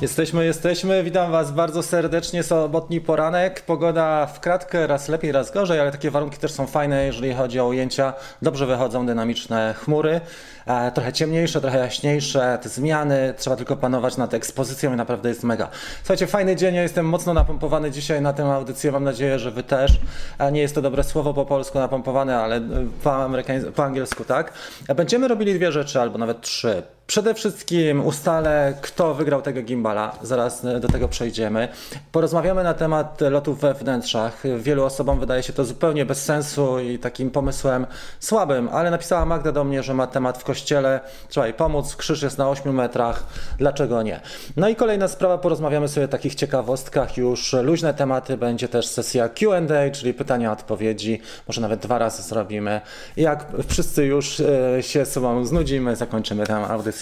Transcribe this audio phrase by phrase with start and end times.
[0.00, 1.02] Jesteśmy, jesteśmy.
[1.04, 2.42] Witam Was bardzo serdecznie.
[2.42, 3.60] Sobotni poranek.
[3.60, 7.60] Pogoda w kratkę, raz lepiej, raz gorzej, ale takie warunki też są fajne, jeżeli chodzi
[7.60, 8.12] o ujęcia.
[8.42, 10.20] Dobrze wychodzą dynamiczne chmury.
[10.66, 12.58] E, trochę ciemniejsze, trochę jaśniejsze.
[12.62, 15.68] Te zmiany, trzeba tylko panować nad ekspozycją i naprawdę jest mega.
[15.98, 16.74] Słuchajcie, fajny dzień.
[16.74, 18.92] Ja jestem mocno napompowany dzisiaj na tę audycję.
[18.92, 19.92] Mam nadzieję, że Wy też.
[20.38, 22.60] E, nie jest to dobre słowo po polsku napompowany, ale e,
[23.04, 24.52] po, amerykań- po angielsku, tak?
[24.88, 26.82] E, Będziemy robili dwie rzeczy, albo nawet trzy.
[27.10, 30.18] Przede wszystkim ustalę, kto wygrał tego gimbala.
[30.22, 31.68] Zaraz e, do tego przejdziemy.
[32.12, 34.42] Porozmawiamy na temat lotów we wnętrzach.
[34.58, 37.86] Wielu osobom wydaje się to zupełnie bez sensu i takim pomysłem
[38.20, 41.00] słabym, ale napisała Magda do mnie, że ma temat w kościele.
[41.28, 41.96] Trzeba jej pomóc.
[41.96, 43.24] Krzyż jest na 8 metrach.
[43.58, 44.20] Dlaczego nie?
[44.56, 45.38] No i kolejna sprawa.
[45.38, 47.16] Porozmawiamy sobie o takich ciekawostkach.
[47.16, 48.36] Już luźne tematy.
[48.36, 51.20] Będzie też sesja Q&A, czyli pytania, odpowiedzi.
[51.48, 52.80] Może nawet dwa razy zrobimy.
[53.16, 56.99] Jak wszyscy już e, się sobą znudzimy, zakończymy tę audycję.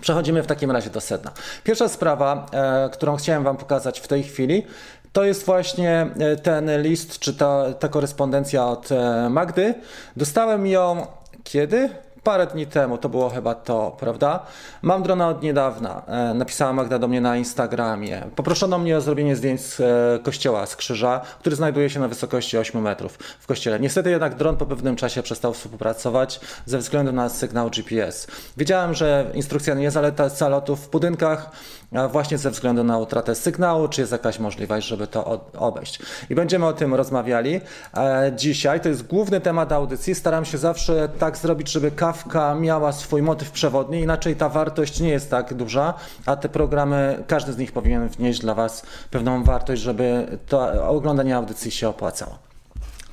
[0.00, 1.32] Przechodzimy w takim razie do sedna.
[1.64, 4.66] Pierwsza sprawa, e, którą chciałem Wam pokazać w tej chwili,
[5.12, 9.74] to jest właśnie e, ten list, czy ta, ta korespondencja od e, Magdy.
[10.16, 11.06] Dostałem ją
[11.44, 11.90] kiedy?
[12.28, 14.46] Parę dni temu, to było chyba to, prawda?
[14.82, 16.02] Mam drona od niedawna.
[16.06, 18.22] E, napisała Magda do mnie na Instagramie.
[18.36, 22.58] Poproszono mnie o zrobienie zdjęć z e, kościoła, z krzyża, który znajduje się na wysokości
[22.58, 23.80] 8 metrów w kościele.
[23.80, 28.26] Niestety jednak dron po pewnym czasie przestał współpracować ze względu na sygnał GPS.
[28.56, 31.50] Wiedziałem, że instrukcja nie zaleca lotów w budynkach,
[31.92, 35.98] właśnie ze względu na utratę sygnału, czy jest jakaś możliwość, żeby to obejść.
[36.30, 37.60] I będziemy o tym rozmawiali
[37.96, 38.80] e, dzisiaj.
[38.80, 40.14] To jest główny temat audycji.
[40.14, 45.08] Staram się zawsze tak zrobić, żeby kawka miała swój motyw przewodni, inaczej ta wartość nie
[45.08, 45.94] jest tak duża,
[46.26, 51.36] a te programy, każdy z nich powinien wnieść dla Was pewną wartość, żeby to oglądanie
[51.36, 52.47] audycji się opłacało.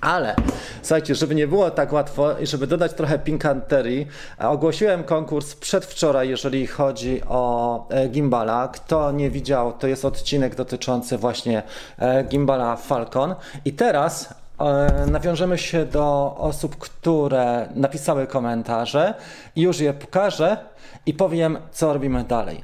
[0.01, 0.35] Ale
[0.81, 4.07] słuchajcie, żeby nie było tak łatwo i żeby dodać trochę pinkanterii,
[4.41, 8.67] e, ogłosiłem konkurs przedwczoraj, jeżeli chodzi o e, gimbala.
[8.67, 11.63] Kto nie widział, to jest odcinek dotyczący właśnie
[11.99, 13.35] e, gimbala Falcon.
[13.65, 14.33] I teraz
[15.07, 19.13] nawiążemy się do osób, które napisały komentarze
[19.55, 20.57] już je pokażę
[21.05, 22.63] i powiem, co robimy dalej.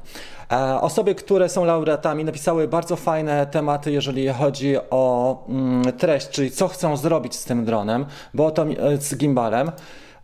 [0.52, 6.50] E, Osoby, które są laureatami, napisały bardzo fajne tematy, jeżeli chodzi o mm, treść, czyli
[6.50, 9.72] co chcą zrobić z tym dronem, bo to e, z gimbalem.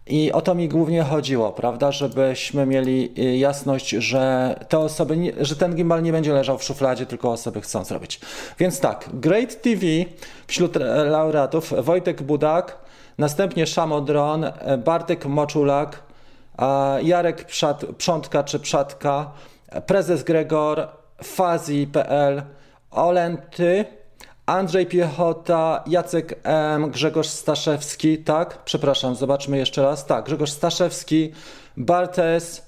[0.07, 5.57] I o to mi głównie chodziło, prawda, żebyśmy mieli y, jasność, że te osoby, że
[5.57, 8.21] ten gimbal nie będzie leżał w szufladzie, tylko osoby chcą zrobić.
[8.59, 9.87] Więc tak, Great TV
[10.47, 12.79] wśród e, laureatów Wojtek Budak,
[13.19, 16.03] następnie Szamodron, e, Bartek Moczulak,
[17.03, 19.31] Jarek Przat, Przątka czy Przatka,
[19.87, 20.89] prezes Gregor,
[21.23, 22.43] Fazi.pl,
[22.91, 23.85] Olenty,
[24.47, 28.65] Andrzej Piechota, Jacek M, Grzegorz Staszewski, tak?
[28.65, 30.07] Przepraszam, zobaczmy jeszcze raz.
[30.07, 31.33] Tak, Grzegorz Staszewski,
[31.77, 32.67] Bartes,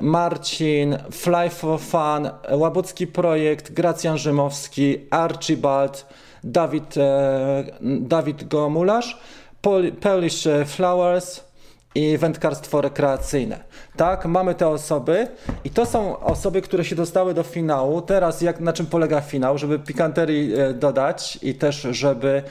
[0.00, 6.06] Marcin, Fly for Fun, Łabucki Projekt, Gracjan Rzymowski, Archibald,
[6.44, 7.64] Dawid, e,
[8.00, 9.18] Dawid Gomularz,
[9.62, 11.52] Pol- Polish Flowers,
[11.94, 13.64] i wędkarstwo rekreacyjne.
[13.96, 15.28] Tak, mamy te osoby
[15.64, 18.02] i to są osoby, które się dostały do finału.
[18.02, 22.42] Teraz jak na czym polega finał, żeby pikanterii e, dodać i też żeby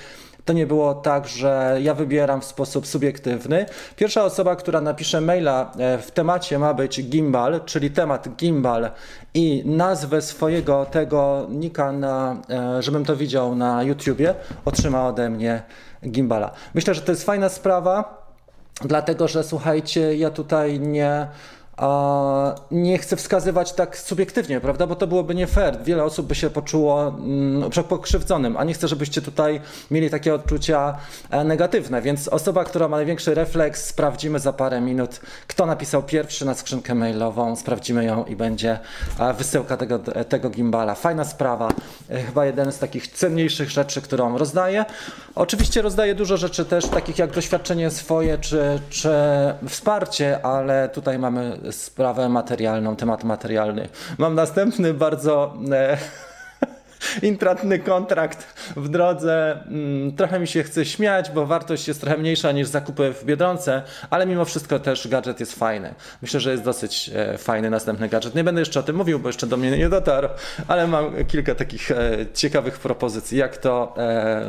[0.46, 3.66] to nie było tak, że ja wybieram w sposób subiektywny.
[3.96, 8.92] Pierwsza osoba, która napisze maila e, w temacie ma być gimbal, czyli temat gimbal
[9.34, 14.36] i nazwę swojego tego nika na, e, żebym to widział na YouTubie,
[14.66, 15.64] otrzyma ode mnie
[16.08, 16.52] gimbala.
[16.74, 18.21] Myślę, że to jest fajna sprawa.
[18.82, 21.28] Dlatego, że słuchajcie, ja tutaj nie,
[22.72, 24.88] nie chcę wskazywać tak subiektywnie, prawda?
[24.88, 25.84] Bo to byłoby nie fair.
[25.84, 30.98] Wiele osób by się poczuło mm, pokrzywdzonym, a nie chcę, żebyście tutaj mieli takie odczucia
[31.30, 32.02] e, negatywne.
[32.02, 36.96] Więc osoba, która ma największy refleks, sprawdzimy za parę minut, kto napisał pierwszy na skrzynkę
[36.96, 38.80] mailową, sprawdzimy ją i będzie
[39.20, 40.00] e, wysyłka tego,
[40.30, 40.96] tego gimbala.
[40.96, 41.70] Fajna sprawa,
[42.10, 44.86] e, chyba jeden z takich cenniejszych rzeczy, którą rozdaję.
[45.36, 49.12] Oczywiście rozdaję dużo rzeczy też, takich jak doświadczenie swoje czy, czy
[49.68, 53.90] wsparcie, ale tutaj mamy sprawę materialną, temat materialny.
[54.18, 55.98] Mam następny bardzo e,
[57.22, 59.64] intratny kontrakt w drodze.
[59.68, 63.82] Mm, Trochę mi się chce śmiać, bo wartość jest trochę mniejsza niż zakupy w Biedronce,
[64.10, 65.94] ale mimo wszystko też gadżet jest fajny.
[66.22, 68.36] Myślę, że jest dosyć e, fajny następny gadżet.
[68.36, 70.28] Nie będę jeszcze o tym mówił, bo jeszcze do mnie nie dotarł,
[70.68, 74.46] ale mam kilka takich e, ciekawych propozycji, jak to e,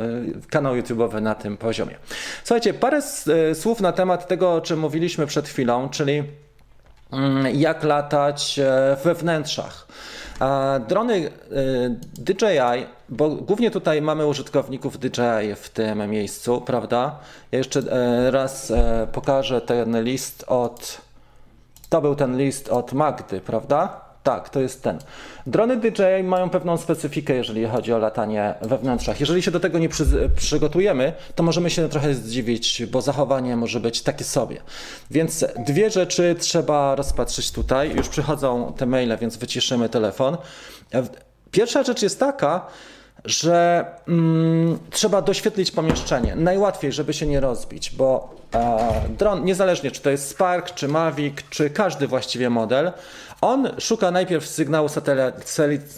[0.49, 1.95] kanał YouTube'owy na tym poziomie.
[2.43, 3.01] Słuchajcie, parę
[3.53, 6.23] słów na temat tego, o czym mówiliśmy przed chwilą, czyli
[7.53, 9.87] jak latać e, we wnętrzach.
[10.39, 11.29] A Drony e,
[12.13, 17.19] DJI, bo głównie tutaj mamy użytkowników DJI w tym miejscu, prawda?
[17.51, 18.73] Ja jeszcze e, raz
[19.11, 21.01] pokażę ten list od.
[21.89, 24.02] To był ten list od Magdy, prawda?
[24.23, 24.99] Tak, to jest ten.
[25.47, 29.19] Drony DJI mają pewną specyfikę, jeżeli chodzi o latanie we wnętrzach.
[29.19, 33.79] Jeżeli się do tego nie przy, przygotujemy, to możemy się trochę zdziwić, bo zachowanie może
[33.79, 34.61] być takie sobie.
[35.11, 37.95] Więc dwie rzeczy trzeba rozpatrzyć tutaj.
[37.95, 40.37] Już przychodzą te maile, więc wyciszymy telefon.
[41.51, 42.67] Pierwsza rzecz jest taka,
[43.25, 46.35] że mm, trzeba doświetlić pomieszczenie.
[46.35, 51.35] Najłatwiej, żeby się nie rozbić, bo e, dron, niezależnie czy to jest Spark, czy Mavic,
[51.49, 52.91] czy każdy właściwie model,
[53.43, 54.89] on szuka najpierw sygnału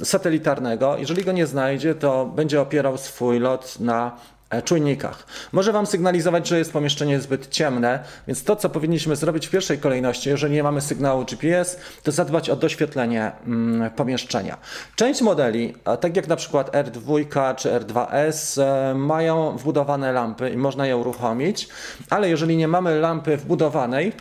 [0.04, 0.98] satelitarnego.
[0.98, 4.18] Jeżeli go nie znajdzie, to będzie opierał swój lot na
[4.50, 5.28] E, czujnikach.
[5.52, 9.80] Może Wam sygnalizować, że jest pomieszczenie zbyt ciemne, więc to, co powinniśmy zrobić w pierwszej
[9.80, 14.58] kolejności, jeżeli nie mamy sygnału GPS, to zadbać o doświetlenie mm, pomieszczenia.
[14.96, 20.88] Część modeli, tak jak na przykład R2 czy R2S, e, mają wbudowane lampy i można
[20.88, 21.68] je uruchomić,
[22.10, 24.14] ale jeżeli nie mamy lampy wbudowanej,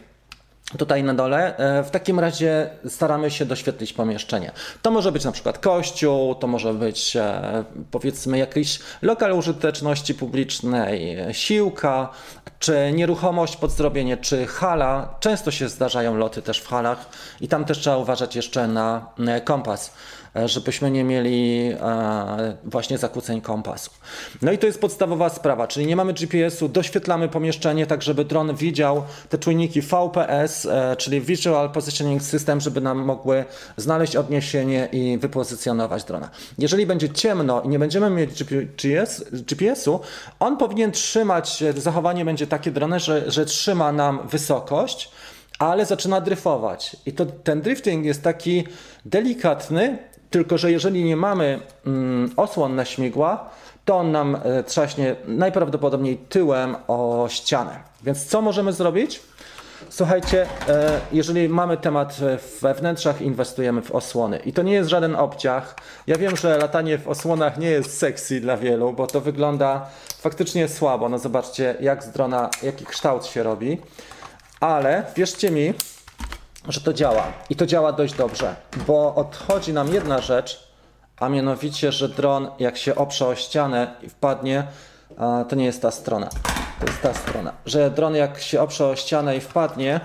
[0.79, 1.57] tutaj na dole.
[1.57, 4.53] E, w takim razie staramy się doświetlić pomieszczenie.
[4.83, 11.17] To może być na przykład kościół, to może być e, powiedzmy jakiś lokal użyteczności publicznej,
[11.33, 12.09] siłka,
[12.59, 15.15] czy nieruchomość pod zrobienie, czy hala.
[15.21, 17.09] Często się zdarzają loty też w halach
[17.41, 19.93] i tam też trzeba uważać jeszcze na e, kompas.
[20.37, 23.91] E, żebyśmy nie mieli e, właśnie zakłóceń kompasu.
[24.43, 28.55] No i to jest podstawowa sprawa, czyli nie mamy GPS-u, doświetlamy pomieszczenie tak, żeby dron
[28.57, 33.45] widział te czujniki VPS, e, czyli Visual Positioning System, żeby nam mogły
[33.77, 36.31] znaleźć odniesienie i wypozycjonować drona.
[36.59, 40.01] Jeżeli będzie ciemno i nie będziemy mieć GPS, GPS-u,
[40.41, 45.11] on powinien trzymać, zachowanie będzie takie drony, że, że trzyma nam wysokość,
[45.59, 46.97] ale zaczyna dryfować.
[47.07, 48.65] I to, ten drifting jest taki
[49.05, 49.99] delikatny,
[50.35, 53.51] tylko, że jeżeli nie mamy mm, osłon na śmigła,
[53.85, 57.79] to on nam e, trzaśnie najprawdopodobniej tyłem o ścianę.
[58.03, 59.23] Więc co możemy zrobić?
[59.91, 62.17] Słuchajcie, e, jeżeli mamy temat
[62.61, 64.39] we wnętrzach, inwestujemy w osłony.
[64.39, 65.77] I to nie jest żaden obciach.
[66.07, 69.87] Ja wiem, że latanie w osłonach nie jest sexy dla wielu, bo to wygląda
[70.21, 71.09] faktycznie słabo.
[71.09, 73.79] No zobaczcie, jak z drona, jaki kształt się robi.
[74.61, 75.75] Ale wierzcie mi,
[76.69, 77.25] że to działa.
[77.51, 78.57] I to działa dość dobrze,
[78.87, 80.69] bo odchodzi nam jedna rzecz,
[81.17, 84.67] a mianowicie, że dron jak się oprze o ścianę i wpadnie,
[85.49, 86.29] to nie jest ta strona.
[86.81, 87.53] To jest ta strona.
[87.67, 90.01] Że dron jak się oprze o ścianę i wpadnie,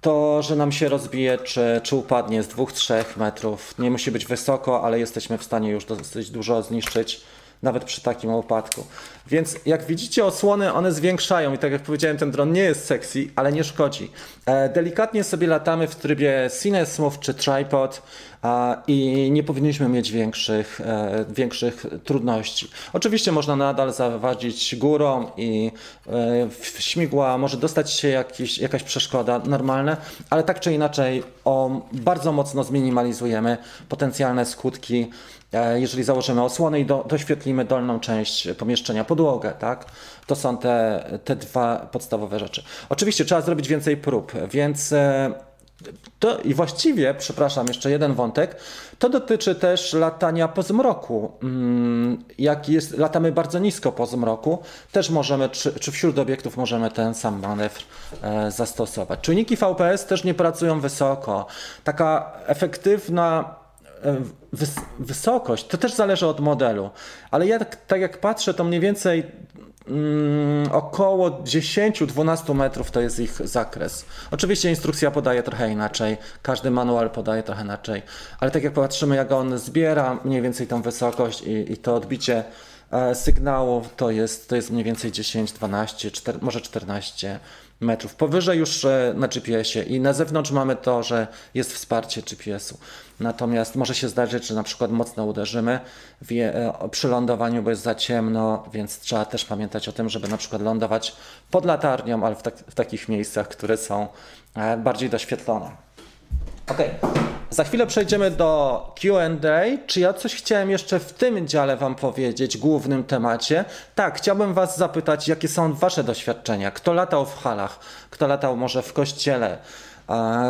[0.00, 3.78] to, że nam się rozbije, czy, czy upadnie z 2-3 metrów.
[3.78, 7.20] Nie musi być wysoko, ale jesteśmy w stanie już dosyć dużo zniszczyć
[7.62, 8.86] nawet przy takim upadku.
[9.26, 13.28] Więc jak widzicie osłony, one zwiększają i tak jak powiedziałem, ten dron nie jest sexy,
[13.36, 14.10] ale nie szkodzi.
[14.46, 18.02] E, delikatnie sobie latamy w trybie Cine Smooth czy Tripod
[18.86, 22.70] i nie powinniśmy mieć większych, e, większych trudności.
[22.92, 25.72] Oczywiście można nadal zawadzić górą i
[26.06, 26.10] e,
[26.48, 29.96] w śmigła może dostać się jakiś, jakaś przeszkoda normalne,
[30.30, 33.58] ale tak czy inaczej o, bardzo mocno zminimalizujemy
[33.88, 39.86] potencjalne skutki E, jeżeli założymy osłony i do, doświetlimy dolną część pomieszczenia, podłogę, tak?
[40.26, 42.62] To są te, te dwa podstawowe rzeczy.
[42.88, 45.32] Oczywiście trzeba zrobić więcej prób, więc e,
[46.18, 48.56] to i właściwie, przepraszam, jeszcze jeden wątek,
[48.98, 51.32] to dotyczy też latania po zmroku.
[51.42, 54.58] Mm, jak jest, latamy bardzo nisko po zmroku,
[54.92, 57.82] też możemy, czy, czy wśród obiektów możemy ten sam manewr
[58.22, 59.20] e, zastosować.
[59.20, 61.46] Czujniki VPS też nie pracują wysoko.
[61.84, 63.59] Taka efektywna E,
[64.52, 66.90] wys wysokość, to też zależy od modelu,
[67.30, 69.24] ale ja tak, tak jak patrzę, to mniej więcej
[69.88, 74.04] mm, około 10-12 metrów to jest ich zakres.
[74.30, 78.02] Oczywiście instrukcja podaje trochę inaczej, każdy manual podaje trochę inaczej,
[78.40, 82.44] ale tak jak patrzymy, jak on zbiera mniej więcej tą wysokość i, i to odbicie
[82.90, 87.40] e, sygnału, to jest, to jest mniej więcej 10, 12, 4, może 14
[87.80, 88.14] metrów.
[88.14, 92.78] Powyżej już e, na GPS-ie i na zewnątrz mamy to, że jest wsparcie GPS-u.
[93.20, 95.80] Natomiast może się zdarzyć, że na przykład mocno uderzymy
[96.30, 100.36] e, przy lądowaniu, bo jest za ciemno, więc trzeba też pamiętać o tym, żeby na
[100.36, 101.16] przykład lądować
[101.50, 104.08] pod latarnią, ale w, tak, w takich miejscach, które są
[104.54, 105.70] e, bardziej doświetlone.
[106.70, 106.78] Ok.
[107.50, 109.28] Za chwilę przejdziemy do QA.
[109.86, 113.64] Czy ja coś chciałem jeszcze w tym dziale Wam powiedzieć, głównym temacie?
[113.94, 116.70] Tak, chciałbym Was zapytać, jakie są Wasze doświadczenia?
[116.70, 117.78] Kto latał w halach?
[118.10, 119.58] Kto latał może w kościele?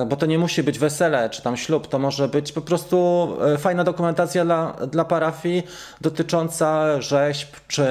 [0.06, 3.58] Bo to nie musi być wesele czy tam ślub, to może być po prostu e,
[3.58, 5.62] fajna dokumentacja dla, dla parafii
[6.00, 7.86] dotycząca rzeźb czy,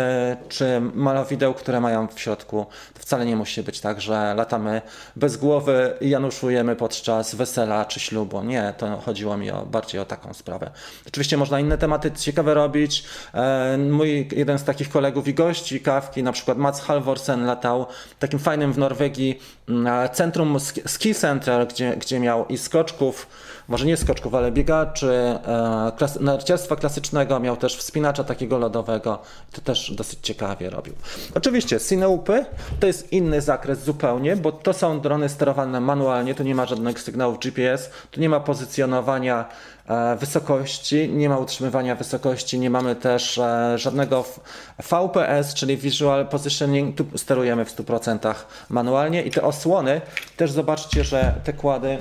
[0.50, 2.66] czy malowideł, które mają w środku.
[2.94, 4.82] To wcale nie musi być tak, że latamy
[5.16, 8.44] bez głowy i januszujemy podczas wesela czy ślubu.
[8.44, 10.72] Nie, to chodziło mi o, bardziej o taką sprawę.
[11.08, 13.04] Oczywiście można inne tematy ciekawe robić.
[13.34, 17.86] E, mój jeden z takich kolegów i gości kawki, na przykład Mats Halvorsen latał
[18.20, 23.28] takim fajnym w Norwegii mm, centrum Ski Center gdzie, gdzie miał i skoczków,
[23.70, 29.20] może nie skoczków, ale biegaczy, e, klas narciarstwa klasycznego, miał też wspinacza takiego lodowego.
[29.52, 30.94] To też dosyć ciekawie robił.
[31.36, 32.46] Oczywiście Cineupy
[32.80, 37.02] to jest inny zakres zupełnie, bo to są drony sterowane manualnie, tu nie ma żadnych
[37.02, 39.46] sygnałów GPS, tu nie ma pozycjonowania
[39.88, 44.26] e, wysokości, nie ma utrzymywania wysokości, nie mamy też e, żadnego
[44.78, 48.36] VPS, czyli Visual Positioning, tu sterujemy w 100%
[48.70, 50.02] manualnie i te osłony,
[50.38, 51.98] też zobaczcie, że te kłady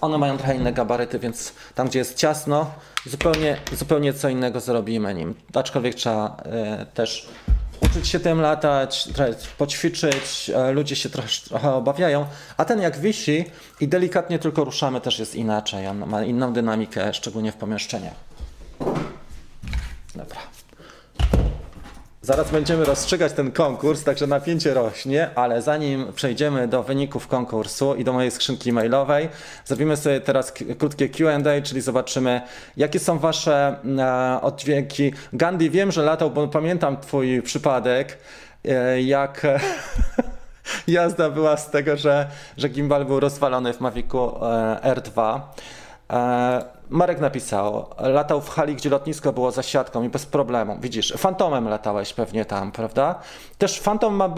[0.00, 2.70] one mają trochę inne gabaryty, więc tam, gdzie jest ciasno,
[3.06, 5.34] zupełnie, zupełnie co innego zrobimy nim.
[5.54, 6.36] Aczkolwiek trzeba
[6.82, 7.28] y, też
[7.80, 9.08] uczyć się tym latać,
[9.58, 10.50] poćwiczyć.
[10.70, 12.26] Y, ludzie się trochę, trochę obawiają.
[12.56, 13.44] A ten jak wisi
[13.80, 15.86] i delikatnie tylko ruszamy, też jest inaczej.
[15.86, 18.14] On ma inną dynamikę, szczególnie w pomieszczeniach.
[20.14, 20.53] Dobra.
[22.24, 28.04] Zaraz będziemy rozstrzygać ten konkurs, także napięcie rośnie, ale zanim przejdziemy do wyników konkursu i
[28.04, 29.28] do mojej skrzynki mailowej,
[29.64, 32.40] zrobimy sobie teraz krótkie QA, czyli zobaczymy,
[32.76, 35.12] jakie są Wasze e, oddźwięki.
[35.32, 38.18] Gandhi, wiem, że latał, bo pamiętam Twój przypadek,
[38.64, 39.46] e, jak.
[40.88, 45.40] jazda była z tego, że, że gimbal był rozwalony w Mavicu e, R2.
[46.90, 50.78] Marek napisał, latał w hali, gdzie lotnisko było za siatką i bez problemu.
[50.80, 53.20] Widzisz, fantomem latałeś pewnie tam, prawda?
[53.58, 54.30] Też fantom ma y,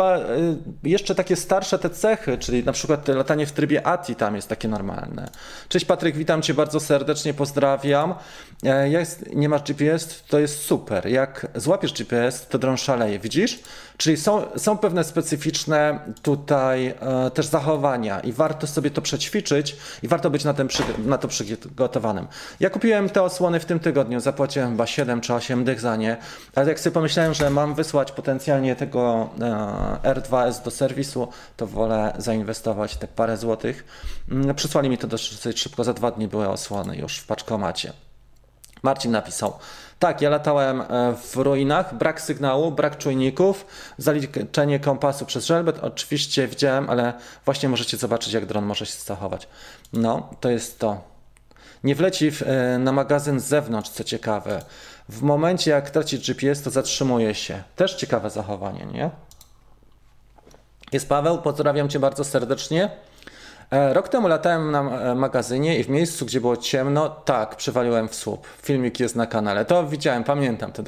[0.83, 4.69] jeszcze takie starsze te cechy, czyli na przykład latanie w trybie ATI tam jest takie
[4.69, 5.29] normalne.
[5.69, 8.15] Cześć Patryk, witam Cię bardzo serdecznie, pozdrawiam.
[8.65, 11.09] E, jest, nie masz GPS, to jest super.
[11.09, 13.61] Jak złapiesz GPS, to dron szaleje, widzisz?
[13.97, 20.09] Czyli są, są pewne specyficzne tutaj e, też zachowania i warto sobie to przećwiczyć i
[20.09, 22.26] warto być na, tym, na to przygotowanym.
[22.61, 26.17] Ja kupiłem te osłony w tym tygodniu, zapłaciłem chyba 7 czy 8 dych za nie,
[26.55, 29.31] ale jak sobie pomyślałem, że mam wysłać potencjalnie tego
[30.05, 33.85] e, R2S do serwisu, to wolę zainwestować te parę złotych.
[34.31, 38.05] Mm, przysłali mi to dosyć szybko, za dwa dni były osłony już w paczkomacie.
[38.83, 39.59] Marcin napisał,
[39.99, 43.66] tak, ja latałem e, w ruinach, brak sygnału, brak czujników,
[43.99, 47.12] zaliczenie kompasu przez żelbet, oczywiście widziałem, ale
[47.45, 49.49] właśnie możecie zobaczyć, jak dron może się zachować.
[49.92, 51.00] No, to jest to.
[51.85, 54.62] Nie wleci w, e, na magazyn z zewnątrz, co ciekawe.
[55.09, 57.62] W momencie, jak traci GPS, to zatrzymuje się.
[57.76, 59.11] Też ciekawe zachowanie, nie?
[60.92, 62.90] Jest Paweł, pozdrawiam Cię bardzo serdecznie.
[63.70, 68.08] E, rok temu latałem na e, magazynie i w miejscu, gdzie było ciemno, tak, przywaliłem
[68.08, 68.46] w słup.
[68.62, 69.64] Filmik jest na kanale.
[69.64, 70.82] To widziałem, pamiętam to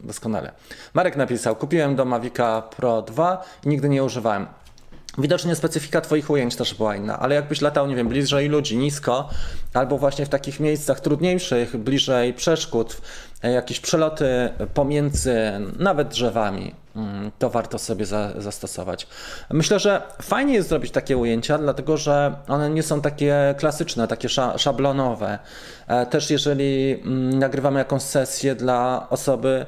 [0.00, 0.52] doskonale.
[0.94, 4.46] Marek napisał, kupiłem do Mavica Pro 2 i nigdy nie używałem.
[5.18, 9.28] Widocznie specyfika Twoich ujęć też była inna, ale jakbyś latał, nie wiem, bliżej ludzi, nisko,
[9.74, 13.00] albo właśnie w takich miejscach trudniejszych, bliżej przeszkód,
[13.42, 15.36] e, jakieś przeloty pomiędzy
[15.78, 16.74] nawet drzewami,
[17.38, 19.06] to warto sobie za, zastosować.
[19.50, 24.28] Myślę, że fajnie jest zrobić takie ujęcia, dlatego że one nie są takie klasyczne, takie
[24.56, 25.38] szablonowe.
[25.88, 29.66] E, też jeżeli mm, nagrywamy jakąś sesję dla osoby,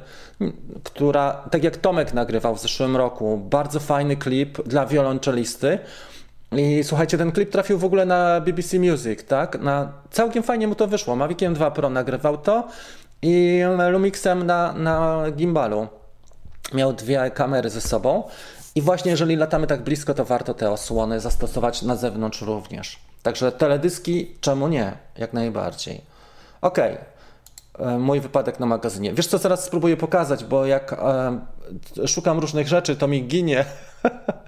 [0.83, 5.79] która, tak jak Tomek nagrywał w zeszłym roku, bardzo fajny klip dla wiolonczelisty.
[6.51, 9.61] I słuchajcie, ten klip trafił w ogóle na BBC Music, tak?
[9.61, 11.15] Na, całkiem fajnie mu to wyszło.
[11.15, 12.67] Maviciem 2 Pro nagrywał to
[13.21, 13.61] i
[13.91, 15.87] Lumixem na, na gimbalu.
[16.73, 18.23] Miał dwie kamery ze sobą.
[18.75, 22.99] I właśnie jeżeli latamy tak blisko, to warto te osłony zastosować na zewnątrz również.
[23.23, 24.91] Także teledyski, czemu nie?
[25.17, 26.01] Jak najbardziej.
[26.61, 27.12] Ok, E,
[27.99, 29.13] mój wypadek na magazynie.
[29.13, 33.65] Wiesz co, zaraz spróbuję pokazać, bo jak e, szukam różnych rzeczy, to mi ginie.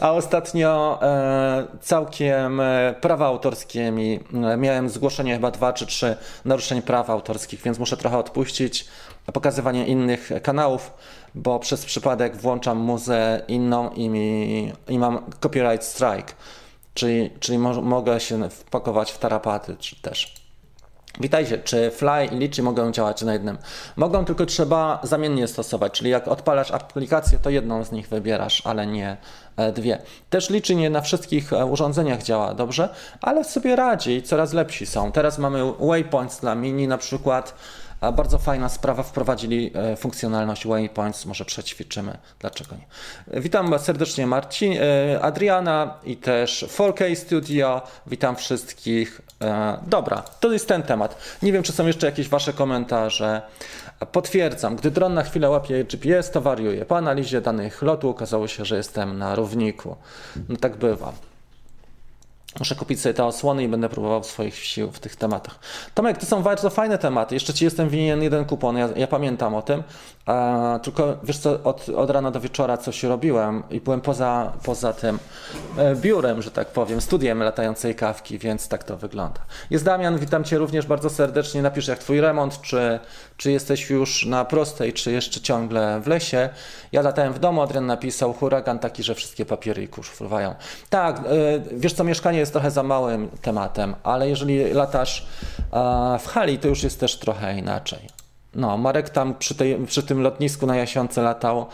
[0.00, 4.20] A ostatnio e, całkiem e, prawa autorskie mi,
[4.52, 8.86] e, miałem zgłoszenie chyba dwa czy trzy naruszeń praw autorskich, więc muszę trochę odpuścić
[9.32, 10.92] pokazywanie innych kanałów,
[11.34, 16.32] bo przez przypadek włączam muzę inną i, mi, i mam copyright strike,
[16.94, 20.43] czyli, czyli mo mogę się wpakować w tarapaty czy też.
[21.20, 23.58] Witajcie, czy Fly i Litchi mogą działać na jednym?
[23.96, 28.86] Mogą, tylko trzeba zamiennie stosować, czyli jak odpalasz aplikację, to jedną z nich wybierasz, ale
[28.86, 29.16] nie
[29.56, 29.98] e, dwie.
[30.30, 32.88] Też Litchi nie na wszystkich e, urządzeniach działa dobrze,
[33.20, 35.12] ale sobie radzi i coraz lepsi są.
[35.12, 37.54] Teraz mamy waypoints dla mini na przykład,
[38.12, 42.86] bardzo fajna sprawa, wprowadzili e, funkcjonalność waypoints, może przećwiczymy, dlaczego nie.
[43.40, 44.74] Witam serdecznie Marcin,
[45.20, 49.20] Adriana i też 4K Studio, witam wszystkich.
[49.42, 51.16] E, dobra, to jest ten temat.
[51.42, 53.42] Nie wiem, czy są jeszcze jakieś Wasze komentarze.
[54.12, 56.84] Potwierdzam, gdy dron na chwilę łapie GPS, to wariuje.
[56.84, 59.96] Po analizie danych lotu okazało się, że jestem na równiku.
[60.48, 61.12] No tak bywa.
[62.58, 65.58] Muszę kupić sobie te osłony i będę próbował swoich sił w tych tematach.
[65.94, 67.34] Tomek, to są bardzo fajne tematy.
[67.34, 69.82] Jeszcze ci jestem winien jeden kupon, ja, ja pamiętam o tym.
[70.28, 74.92] E, tylko wiesz co, od, od rana do wieczora coś robiłem i byłem poza, poza
[74.92, 75.18] tym
[75.78, 79.40] e, biurem, że tak powiem, studiem latającej kawki, więc tak to wygląda.
[79.70, 81.62] Jest Damian, witam cię również bardzo serdecznie.
[81.62, 82.98] Napisz jak twój remont, czy,
[83.36, 86.48] czy jesteś już na prostej, czy jeszcze ciągle w lesie.
[86.92, 90.54] Ja latałem w domu, Adrian napisał huragan taki, że wszystkie papiery i kurz fruwają.
[90.90, 91.22] Tak, e,
[91.72, 95.26] wiesz co, mieszkanie jest trochę za małym tematem, ale jeżeli latasz
[96.20, 97.98] w hali, to już jest też trochę inaczej.
[98.54, 101.66] No, Marek tam przy, tej, przy tym lotnisku na Jasionce latał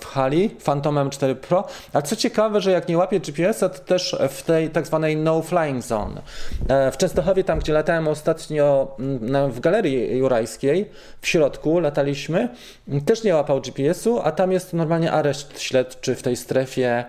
[0.00, 1.64] w hali Phantomem 4 Pro.
[1.92, 5.42] A co ciekawe, że jak nie łapie GPS-a, to też w tej tak zwanej no
[5.42, 6.22] flying zone.
[6.68, 10.90] E, w Częstochowie, tam gdzie latałem ostatnio mm, w galerii jurajskiej,
[11.20, 12.48] w środku lataliśmy,
[13.06, 17.04] też nie łapał GPS-u, a tam jest normalnie areszt śledczy w tej strefie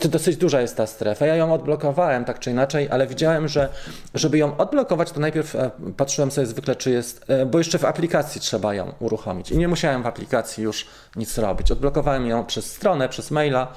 [0.00, 1.26] to dosyć duża jest ta strefa.
[1.26, 3.68] Ja ją odblokowałem tak czy inaczej, ale widziałem, że
[4.14, 7.84] żeby ją odblokować, to najpierw e, patrzyłem sobie zwykle, czy jest, e, bo jeszcze w
[7.84, 9.50] aplikacji trzeba ją uruchomić.
[9.50, 11.70] I nie musiałem w aplikacji już nic robić.
[11.70, 13.72] Odblokowałem ją przez stronę, przez maila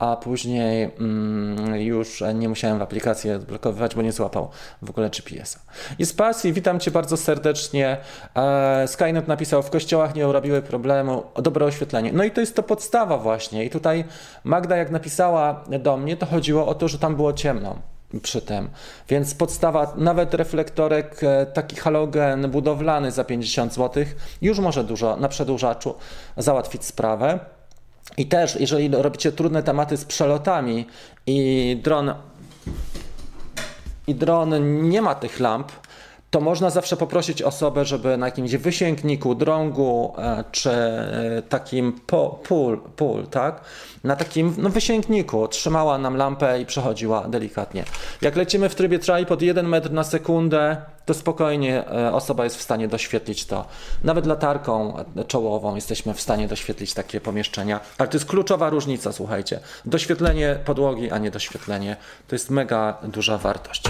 [0.00, 4.48] a później mm, już nie musiałem w aplikacji odblokowywać, bo nie złapał
[4.82, 5.60] w ogóle GPS-a.
[5.98, 7.96] Jest pasji, witam Cię bardzo serdecznie.
[8.36, 12.12] E, Skynet napisał, w kościołach nie robiły problemu dobre oświetlenie.
[12.12, 13.64] No i to jest to podstawa właśnie.
[13.64, 14.04] I tutaj
[14.44, 17.78] Magda jak napisała do mnie, to chodziło o to, że tam było ciemno
[18.22, 18.68] przy tym.
[19.08, 24.04] Więc podstawa, nawet reflektorek, e, taki halogen budowlany za 50 zł,
[24.42, 25.94] już może dużo na przedłużaczu
[26.36, 27.38] załatwić sprawę.
[28.16, 30.86] I też, jeżeli robicie trudne tematy z przelotami
[31.26, 32.14] i dron,
[34.06, 34.54] i dron
[34.88, 35.72] nie ma tych lamp,
[36.30, 42.00] to można zawsze poprosić osobę, żeby na jakimś wysięgniku, drągu e, czy e, takim
[42.96, 43.60] pól, tak?
[44.04, 47.84] Na takim no, wysięgniku trzymała nam lampę i przechodziła delikatnie.
[48.22, 50.76] Jak lecimy w trybie tripod 1 metr na sekundę,
[51.06, 53.64] to spokojnie e, osoba jest w stanie doświetlić to.
[54.04, 57.80] Nawet latarką czołową jesteśmy w stanie doświetlić takie pomieszczenia.
[57.98, 59.60] Ale to jest kluczowa różnica, słuchajcie.
[59.84, 61.96] Doświetlenie podłogi, a nie doświetlenie.
[62.28, 63.82] To jest mega duża wartość.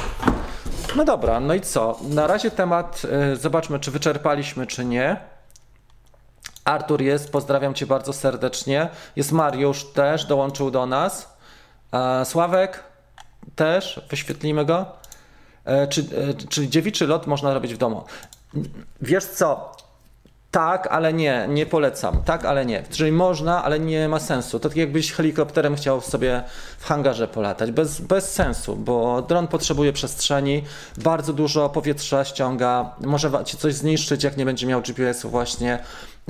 [0.97, 1.99] No dobra, no i co?
[2.03, 5.17] Na razie temat, y, zobaczmy, czy wyczerpaliśmy, czy nie.
[6.65, 8.89] Artur jest, pozdrawiam Cię bardzo serdecznie.
[9.17, 11.37] Jest Mariusz też, dołączył do nas.
[11.93, 12.85] E, Sławek
[13.57, 15.00] też, wyświetlimy go.
[15.71, 18.05] E, czy, e, czy dziewiczy lot można robić w domu?
[19.01, 19.73] Wiesz co?
[20.51, 22.23] Tak, ale nie, nie polecam.
[22.23, 22.83] Tak, ale nie.
[22.91, 24.61] Czyli można, ale nie ma sensu.
[24.61, 26.43] To tak jakbyś helikopterem chciał sobie
[26.79, 27.71] w hangarze polatać.
[27.71, 30.65] Bez, bez sensu, bo dron potrzebuje przestrzeni,
[30.97, 35.79] bardzo dużo powietrza ściąga, może ci coś zniszczyć, jak nie będzie miał GPS-u właśnie.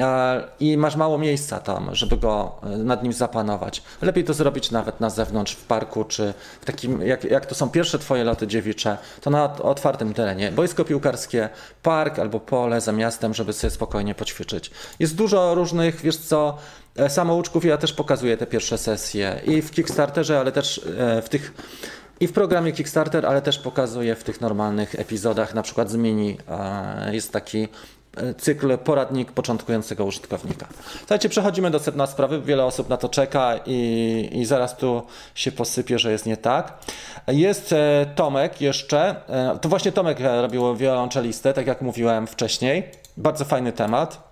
[0.00, 3.82] E, i masz mało miejsca tam, żeby go e, nad nim zapanować.
[4.02, 7.70] Lepiej to zrobić nawet na zewnątrz, w parku, czy w takim, jak, jak to są
[7.70, 10.52] pierwsze twoje loty dziewicze, to na otwartym terenie.
[10.52, 11.48] Boisko piłkarskie,
[11.82, 14.70] park albo pole za miastem, żeby sobie spokojnie poćwiczyć.
[14.98, 16.56] Jest dużo różnych, wiesz co,
[16.96, 20.80] e, samouczków, ja też pokazuję te pierwsze sesje i w Kickstarterze, ale też
[21.22, 21.54] w tych
[22.20, 26.38] i w programie Kickstarter, ale też pokazuję w tych normalnych epizodach, na przykład z mini
[27.12, 27.68] jest taki
[28.38, 30.66] cykl poradnik początkującego użytkownika.
[30.98, 32.40] Słuchajcie, przechodzimy do sedna sprawy.
[32.40, 35.02] Wiele osób na to czeka i, i zaraz tu
[35.34, 36.78] się posypie, że jest nie tak.
[37.28, 39.16] Jest e, Tomek jeszcze.
[39.28, 42.84] E, to właśnie Tomek robił wiolonczelistę, tak jak mówiłem wcześniej.
[43.16, 44.30] Bardzo fajny temat.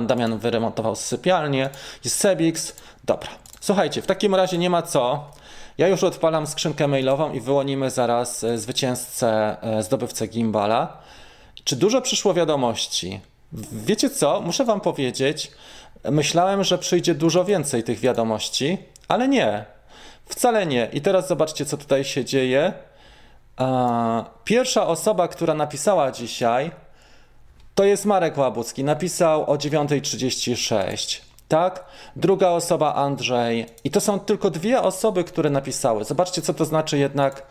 [0.00, 1.70] Damian wyremontował sypialnię.
[2.04, 2.74] Jest Sebix.
[3.04, 3.28] Dobra.
[3.60, 5.30] Słuchajcie, w takim razie nie ma co.
[5.78, 10.98] Ja już odpalam skrzynkę mailową i wyłonimy zaraz zwycięzcę, zdobywcę gimbala.
[11.70, 13.20] Czy dużo przyszło wiadomości?
[13.72, 14.40] Wiecie co?
[14.40, 15.50] Muszę Wam powiedzieć,
[16.04, 18.78] myślałem, że przyjdzie dużo więcej tych wiadomości,
[19.08, 19.64] ale nie.
[20.26, 20.88] Wcale nie.
[20.92, 22.72] I teraz zobaczcie, co tutaj się dzieje.
[24.44, 26.70] Pierwsza osoba, która napisała dzisiaj,
[27.74, 28.84] to jest Marek Łabucki.
[28.84, 31.20] Napisał o 9.36.
[31.48, 31.84] Tak?
[32.16, 33.66] Druga osoba Andrzej.
[33.84, 36.04] I to są tylko dwie osoby, które napisały.
[36.04, 37.46] Zobaczcie, co to znaczy jednak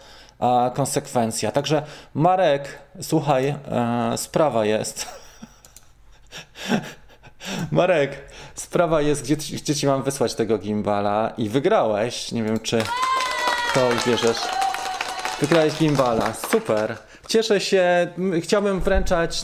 [0.73, 1.51] konsekwencja.
[1.51, 5.05] Także Marek, słuchaj, e, sprawa jest.
[7.71, 8.17] Marek,
[8.55, 12.31] sprawa jest, gdzie, gdzie ci mam wysłać tego gimbala i wygrałeś.
[12.31, 12.83] Nie wiem, czy
[13.73, 14.37] to wierzysz.
[15.41, 16.97] Wygrałeś gimbala, super.
[17.27, 18.07] Cieszę się,
[18.41, 19.43] chciałbym wręczać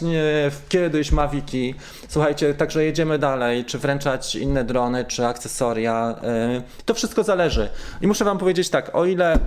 [0.70, 1.76] kiedyś Maviki.
[2.10, 6.16] Słuchajcie, także jedziemy dalej, czy wręczać inne drony, czy akcesoria.
[6.24, 7.70] E, to wszystko zależy.
[8.02, 9.40] I muszę Wam powiedzieć tak, o ile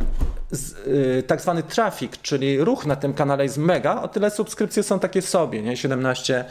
[1.27, 5.23] tak zwany trafik, czyli ruch na tym kanale jest mega, o tyle subskrypcje są takie
[5.23, 5.77] sobie, nie?
[5.77, 6.45] 17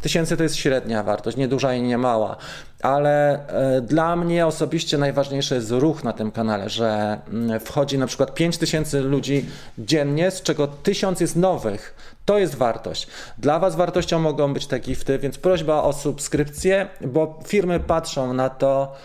[0.00, 2.36] tysięcy to jest średnia wartość, nie duża i nie mała.
[2.82, 8.06] Ale e, dla mnie osobiście najważniejszy jest ruch na tym kanale, że mm, wchodzi na
[8.06, 9.46] przykład 5 tysięcy ludzi
[9.78, 11.94] dziennie, z czego 1000 jest nowych.
[12.24, 13.06] To jest wartość.
[13.38, 18.50] Dla Was wartością mogą być te gifty, więc prośba o subskrypcję, bo firmy patrzą na
[18.50, 18.96] to,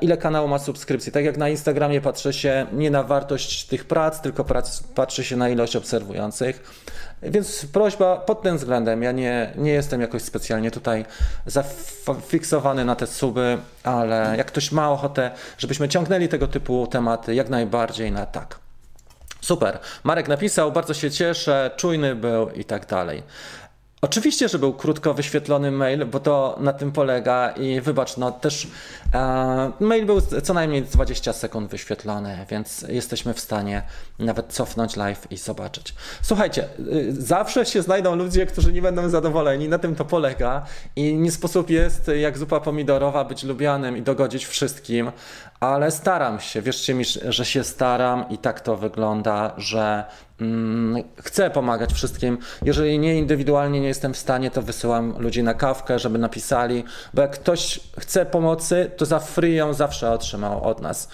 [0.00, 1.12] ile kanał ma subskrypcji.
[1.12, 5.36] Tak jak na Instagramie patrzy się nie na wartość tych prac, tylko prac, patrzy się
[5.36, 6.62] na ilość obserwujących.
[7.22, 11.04] Więc prośba pod tym względem, ja nie, nie jestem jakoś specjalnie tutaj
[11.46, 17.48] zafiksowany na te suby, ale jak ktoś ma ochotę, żebyśmy ciągnęli tego typu tematy, jak
[17.48, 18.58] najbardziej na tak.
[19.40, 19.78] Super.
[20.04, 23.22] Marek napisał, bardzo się cieszę, czujny był i tak dalej.
[24.06, 28.68] Oczywiście, że był krótko wyświetlony mail, bo to na tym polega i wybacz, no też
[29.14, 33.82] e, mail był co najmniej 20 sekund wyświetlony, więc jesteśmy w stanie
[34.18, 35.94] nawet cofnąć live i zobaczyć.
[36.22, 40.66] Słuchajcie, y, zawsze się znajdą ludzie, którzy nie będą zadowoleni, na tym to polega
[40.96, 45.12] i nie sposób jest jak zupa pomidorowa być lubianym i dogodzić wszystkim,
[45.60, 50.04] ale staram się, wierzcie mi, że się staram i tak to wygląda, że
[51.22, 52.38] chcę pomagać wszystkim.
[52.62, 57.22] Jeżeli nie indywidualnie nie jestem w stanie, to wysyłam ludzi na kawkę, żeby napisali, bo
[57.22, 61.08] jak ktoś chce pomocy, to za free ją zawsze otrzymał od nas.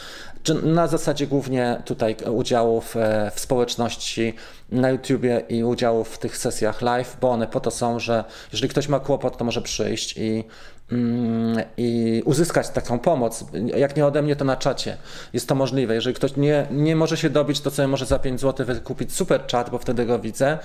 [0.63, 2.95] Na zasadzie głównie tutaj udziału w,
[3.35, 4.35] w społeczności
[4.71, 8.69] na YouTubie i udziału w tych sesjach live, bo one po to są, że jeżeli
[8.71, 10.45] ktoś ma kłopot, to może przyjść i
[10.93, 13.45] Mm, i uzyskać taką pomoc.
[13.77, 14.97] Jak nie ode mnie, to na czacie
[15.33, 15.95] jest to możliwe.
[15.95, 19.47] Jeżeli ktoś nie, nie może się dobić, to sobie może za 5 zł wykupić super
[19.53, 20.59] chat, bo wtedy go widzę.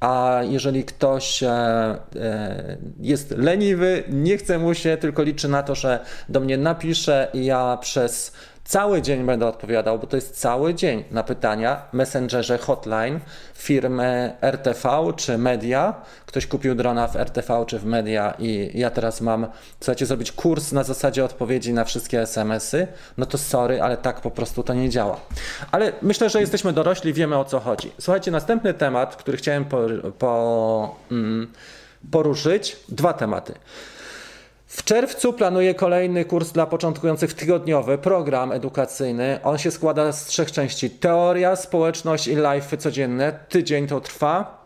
[0.00, 1.48] A jeżeli ktoś e,
[2.16, 7.28] e, jest leniwy, nie chce mu się, tylko liczy na to, że do mnie napisze
[7.34, 8.32] i ja przez
[8.68, 13.20] Cały dzień będę odpowiadał, bo to jest cały dzień na pytania Messengerze Hotline
[13.54, 15.94] firmy RTV czy Media.
[16.26, 19.46] Ktoś kupił drona w RTV czy w Media i ja teraz mam,
[19.80, 22.86] chcecie zrobić kurs na zasadzie odpowiedzi na wszystkie SMS-y,
[23.18, 25.20] no to sorry, ale tak po prostu to nie działa.
[25.70, 27.92] Ale myślę, że jesteśmy dorośli, wiemy o co chodzi.
[28.00, 29.86] Słuchajcie, następny temat, który chciałem po,
[30.18, 31.52] po, mm,
[32.10, 33.54] poruszyć, dwa tematy.
[34.68, 39.40] W czerwcu planuję kolejny kurs dla początkujących tygodniowy, program edukacyjny.
[39.44, 43.38] On się składa z trzech części: teoria, społeczność i live codzienne.
[43.48, 44.58] Tydzień to trwa.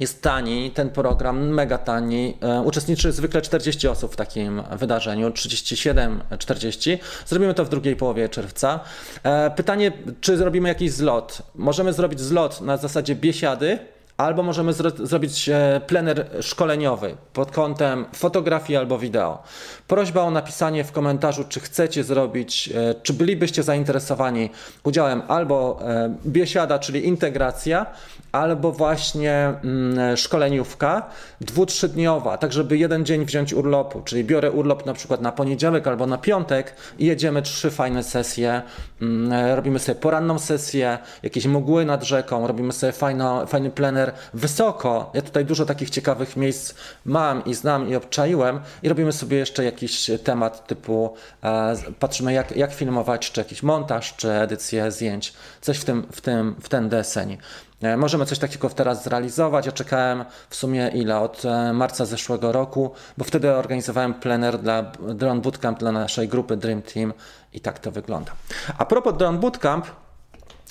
[0.00, 2.38] Jest tani, ten program mega tani.
[2.42, 6.98] E, uczestniczy zwykle 40 osób w takim wydarzeniu, 37-40.
[7.26, 8.80] Zrobimy to w drugiej połowie czerwca.
[9.22, 11.42] E, pytanie, czy zrobimy jakiś zlot?
[11.54, 13.78] Możemy zrobić zlot na zasadzie biesiady
[14.18, 19.42] albo możemy zro zrobić e, plener szkoleniowy pod kątem fotografii albo wideo.
[19.88, 24.50] Prośba o napisanie w komentarzu, czy chcecie zrobić, e, czy bylibyście zainteresowani
[24.84, 27.86] udziałem albo e, biesiada, czyli integracja,
[28.32, 31.08] albo właśnie mm, szkoleniówka
[31.40, 35.86] dwu, trzydniowa, tak żeby jeden dzień wziąć urlopu, czyli biorę urlop na przykład na poniedziałek
[35.86, 38.62] albo na piątek i jedziemy trzy fajne sesje,
[39.02, 45.10] mm, robimy sobie poranną sesję, jakieś mgły nad rzeką, robimy sobie fajno, fajny plener wysoko.
[45.14, 46.74] Ja tutaj dużo takich ciekawych miejsc
[47.04, 52.56] mam i znam i obczaiłem i robimy sobie jeszcze jakiś temat typu e, patrzymy jak,
[52.56, 56.88] jak filmować, czy jakiś montaż, czy edycję zdjęć, coś w, tym, w, tym, w ten
[56.88, 57.38] deseń.
[57.82, 59.66] E, możemy coś takiego teraz zrealizować.
[59.66, 61.18] Ja czekałem w sumie ile?
[61.18, 64.82] Od e, marca zeszłego roku, bo wtedy organizowałem plener dla
[65.14, 67.12] Drone Bootcamp dla naszej grupy Dream Team
[67.52, 68.32] i tak to wygląda.
[68.78, 69.86] A propos Drone Bootcamp,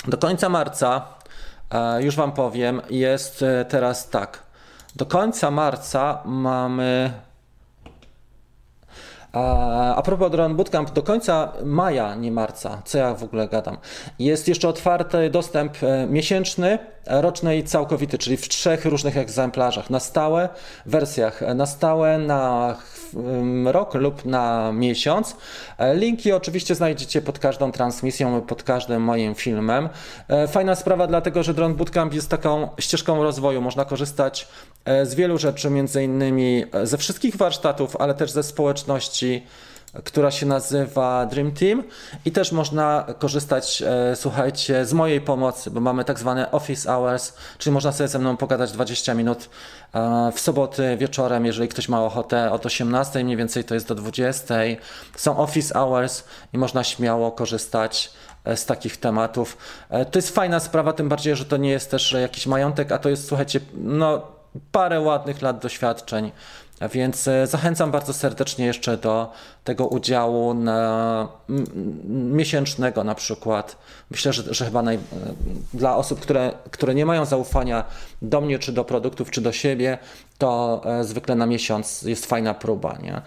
[0.08, 1.08] do końca marca,
[2.00, 4.40] już Wam powiem, jest teraz tak.
[4.96, 7.14] Do końca marca mamy
[9.34, 13.78] a, propos Drone Bootcamp, do końca maja, nie marca, co ja w ogóle gadam,
[14.20, 19.90] jest jeszcze otwarty dostęp e, miesięczny, roczny i całkowity, czyli w trzech różnych egzemplarzach.
[19.90, 20.50] Na stałe
[20.86, 22.76] wersjach, na stałe na
[23.66, 25.36] rok lub na miesiąc.
[25.78, 29.90] E, linki oczywiście znajdziecie pod każdą transmisją, pod każdym moim filmem.
[30.28, 33.62] E, fajna sprawa, dlatego że Drone Bootcamp jest taką ścieżką rozwoju.
[33.62, 34.48] Można korzystać
[35.04, 39.44] z wielu rzeczy, między innymi ze wszystkich warsztatów, ale też ze społeczności
[40.04, 41.84] która się nazywa Dream Team
[42.26, 47.34] i też można korzystać, e, słuchajcie, z mojej pomocy, bo mamy tak zwane office hours,
[47.58, 49.50] czyli można sobie ze mną pogadać 20 minut
[49.94, 53.96] e, w soboty wieczorem, jeżeli ktoś ma ochotę od 18, mniej więcej to jest do
[53.96, 54.56] 20.
[55.16, 58.12] Są office hours i można śmiało korzystać
[58.44, 59.58] e, z takich tematów.
[60.12, 63.10] To jest fajna sprawa, tym bardziej, że to nie jest też jakiś majątek, a to
[63.10, 64.22] jest, słuchajcie, no
[64.72, 66.32] parę ładnych lat doświadczeń.
[66.94, 69.32] Więc e, zachęcam bardzo serdecznie jeszcze do
[69.64, 71.28] tego udziału na,
[72.08, 73.78] miesięcznego na przykład.
[74.12, 75.00] Myślę, że, że chyba naj, e,
[75.74, 77.84] dla osób, które, które nie mają zaufania
[78.22, 79.98] do mnie, czy do produktów, czy do siebie,
[80.38, 83.22] to e, zwykle na miesiąc jest fajna próba, nie?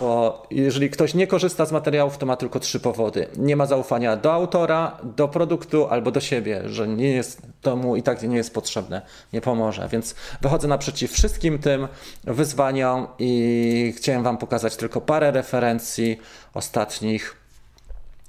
[0.00, 3.28] Bo jeżeli ktoś nie korzysta z materiałów, to ma tylko trzy powody.
[3.36, 7.96] Nie ma zaufania do autora, do produktu albo do siebie, że nie jest, to mu
[7.96, 9.88] i tak nie jest potrzebne, nie pomoże.
[9.88, 11.88] Więc wychodzę naprzeciw wszystkim tym
[12.24, 16.18] wyzwaniom i chciałem Wam pokazać tylko parę referencji
[16.54, 17.36] ostatnich.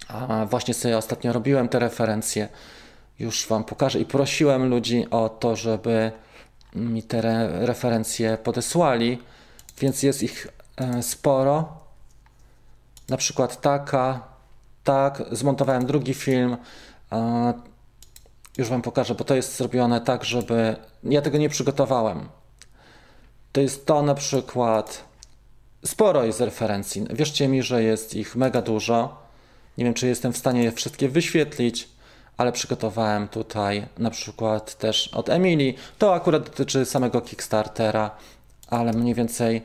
[0.07, 2.47] A właśnie sobie ostatnio robiłem te referencje.
[3.19, 6.11] Już Wam pokażę i prosiłem ludzi o to, żeby
[6.77, 9.21] mi te re referencje podesłali,
[9.79, 11.77] więc jest ich e, sporo.
[13.09, 14.23] Na przykład taka,
[14.83, 16.57] tak, zmontowałem drugi film.
[17.11, 17.53] E,
[18.57, 20.75] już Wam pokażę, bo to jest zrobione tak, żeby.
[21.03, 22.29] Ja tego nie przygotowałem.
[23.51, 25.03] To jest to na przykład.
[25.85, 27.05] Sporo jest referencji.
[27.09, 29.27] Wierzcie mi, że jest ich mega dużo.
[29.77, 31.89] Nie wiem, czy jestem w stanie je wszystkie wyświetlić
[32.37, 35.77] ale przygotowałem tutaj na przykład też od Emilii.
[35.97, 38.11] To akurat dotyczy samego Kickstartera,
[38.69, 39.61] ale mniej więcej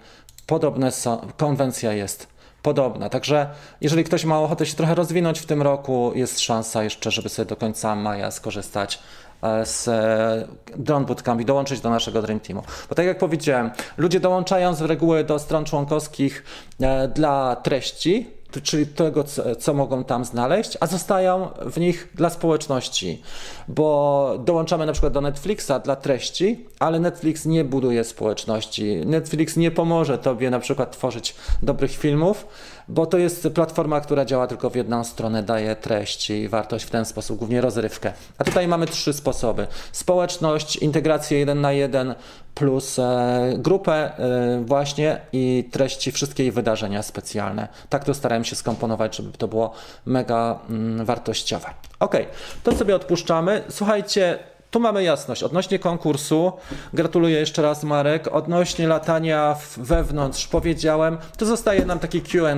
[0.46, 2.32] podobne są, konwencja jest
[2.62, 3.08] podobna.
[3.08, 3.48] Także
[3.80, 7.46] jeżeli ktoś ma ochotę się trochę rozwinąć w tym roku, jest szansa jeszcze, żeby sobie
[7.46, 8.98] do końca maja skorzystać
[9.42, 12.62] e, z e, Drone Bootcamp i dołączyć do naszego Dream Teamu.
[12.88, 16.44] Bo tak jak powiedziałem, ludzie dołączają z reguły do stron członkowskich
[16.80, 19.24] e, dla treści, czyli tego,
[19.58, 23.22] co, mogą tam znaleźć, a zostają w nich dla społeczności,
[23.68, 28.96] bo dołączamy na przykład do Netflixa dla treści, ale Netflix nie buduje społeczności.
[29.06, 32.46] Netflix nie pomoże tobie na przykład tworzyć dobrych filmów,
[32.92, 36.90] bo to jest platforma, która działa tylko w jedną stronę, daje treści i wartość w
[36.90, 38.12] ten sposób, głównie rozrywkę.
[38.38, 42.14] A tutaj mamy trzy sposoby: społeczność, integrację jeden na jeden,
[42.54, 47.68] plus e, grupę e, właśnie i treści, wszystkie jej wydarzenia specjalne.
[47.88, 49.72] Tak to starałem się skomponować, żeby to było
[50.06, 51.68] mega mm, wartościowe.
[52.00, 52.16] Ok,
[52.62, 53.62] to sobie odpuszczamy.
[53.68, 54.38] Słuchajcie,
[54.72, 55.42] tu mamy jasność.
[55.42, 56.52] Odnośnie konkursu,
[56.92, 58.28] gratuluję jeszcze raz Marek.
[58.28, 62.52] Odnośnie latania wewnątrz, powiedziałem, to zostaje nam taki QA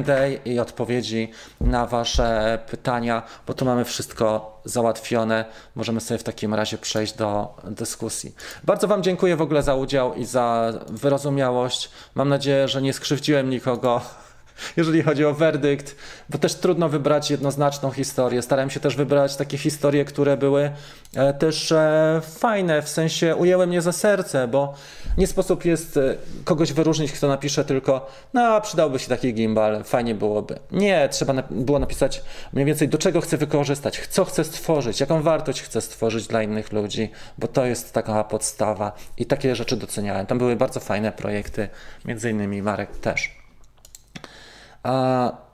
[0.44, 5.44] i odpowiedzi na Wasze pytania, bo tu mamy wszystko załatwione.
[5.74, 8.34] Możemy sobie w takim razie przejść do dyskusji.
[8.64, 11.90] Bardzo Wam dziękuję w ogóle za udział i za wyrozumiałość.
[12.14, 14.00] Mam nadzieję, że nie skrzywdziłem nikogo
[14.76, 15.96] jeżeli chodzi o werdykt,
[16.30, 18.42] bo też trudno wybrać jednoznaczną historię.
[18.42, 20.70] Starałem się też wybrać takie historie, które były
[21.14, 24.74] e, też e, fajne, w sensie ujęły mnie za serce, bo
[25.18, 30.14] nie sposób jest e, kogoś wyróżnić, kto napisze tylko, no przydałby się taki gimbal, fajnie
[30.14, 30.58] byłoby.
[30.72, 35.62] Nie, trzeba było napisać mniej więcej do czego chcę wykorzystać, co chcę stworzyć, jaką wartość
[35.62, 40.26] chcę stworzyć dla innych ludzi, bo to jest taka podstawa i takie rzeczy doceniałem.
[40.26, 41.68] Tam były bardzo fajne projekty,
[42.04, 43.43] między innymi Marek też.
[44.84, 45.44] A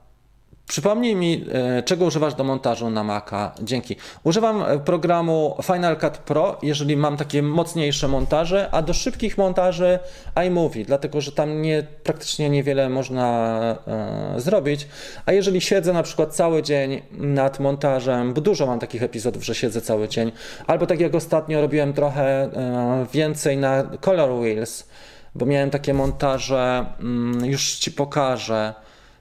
[0.71, 3.53] Przypomnij mi, e, czego używasz do montażu na Maca.
[3.63, 3.97] Dzięki.
[4.25, 9.99] Używam e, programu Final Cut Pro, jeżeli mam takie mocniejsze montaże, a do szybkich montaży
[10.47, 14.89] iMovie, dlatego że tam nie, praktycznie niewiele można e, zrobić.
[15.27, 19.55] A jeżeli siedzę na przykład cały dzień nad montażem, bo dużo mam takich epizodów, że
[19.55, 20.33] siedzę cały dzień,
[20.67, 24.89] albo tak jak ostatnio robiłem trochę e, więcej na Color Wheels,
[25.35, 28.75] bo miałem takie montaże, mm, już Ci pokażę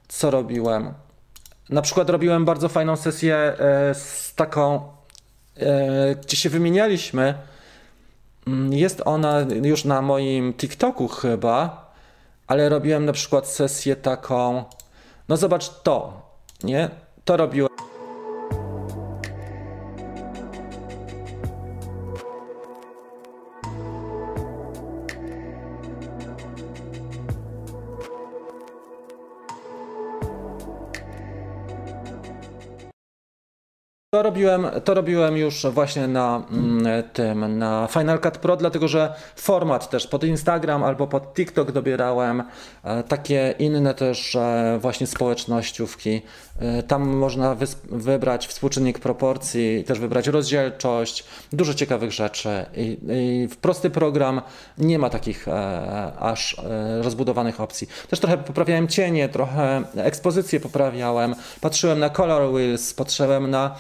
[0.10, 0.94] co robiłem.
[1.70, 4.82] Na przykład robiłem bardzo fajną sesję e, z taką,
[5.58, 7.34] e, gdzie się wymienialiśmy.
[8.48, 11.90] Mm, jest ona już na moim TikToku chyba,
[12.48, 14.64] ale robiłem na przykład sesję taką.
[15.30, 16.22] No zobacz to,
[16.64, 16.90] nie?
[17.26, 17.69] To robiłem.
[34.20, 39.14] To robiłem, to robiłem już właśnie na mm, tym, na Final Cut Pro, dlatego że
[39.36, 42.44] format też pod Instagram albo pod TikTok dobierałem,
[42.84, 46.22] e, takie inne też e, właśnie społecznościówki.
[46.60, 47.56] E, tam można
[47.90, 52.66] wybrać współczynnik proporcji, też wybrać rozdzielczość, dużo ciekawych rzeczy.
[52.76, 54.42] I, i w prosty program
[54.78, 55.46] nie ma takich
[56.20, 56.62] aż
[57.02, 57.88] rozbudowanych opcji.
[58.10, 63.76] Też trochę poprawiałem cienie, trochę ekspozycję poprawiałem, patrzyłem na color wheels, patrzyłem na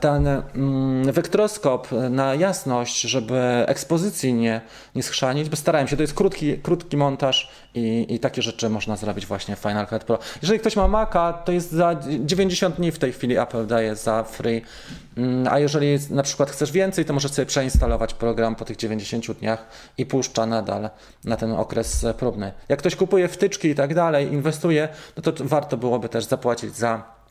[0.00, 4.60] ten mm, wektroskop na jasność, żeby ekspozycji nie,
[4.94, 8.96] nie schrzanić, bo starałem się, to jest krótki, krótki montaż i, i takie rzeczy można
[8.96, 10.18] zrobić właśnie w Final Cut Pro.
[10.42, 14.22] Jeżeli ktoś ma Maca, to jest za 90 dni w tej chwili Apple daje za
[14.22, 14.62] free,
[15.16, 19.32] mm, a jeżeli na przykład chcesz więcej, to możesz sobie przeinstalować program po tych 90
[19.32, 19.66] dniach
[19.98, 20.90] i puszcza nadal
[21.24, 22.52] na ten okres próbny.
[22.68, 27.21] Jak ktoś kupuje wtyczki i tak dalej, inwestuje, no to warto byłoby też zapłacić za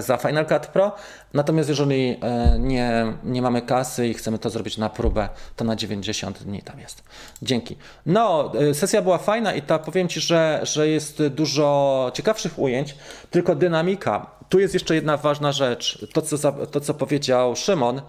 [0.00, 0.92] za Final Cut Pro.
[1.34, 5.76] Natomiast jeżeli e, nie, nie mamy kasy i chcemy to zrobić na próbę, to na
[5.76, 7.04] 90 dni tam jest.
[7.42, 7.76] Dzięki.
[8.06, 12.94] No, e, sesja była fajna i ta powiem Ci, że, że jest dużo ciekawszych ujęć,
[13.30, 14.26] tylko dynamika.
[14.48, 16.06] Tu jest jeszcze jedna ważna rzecz.
[16.12, 18.02] To, co, to, co powiedział Szymon,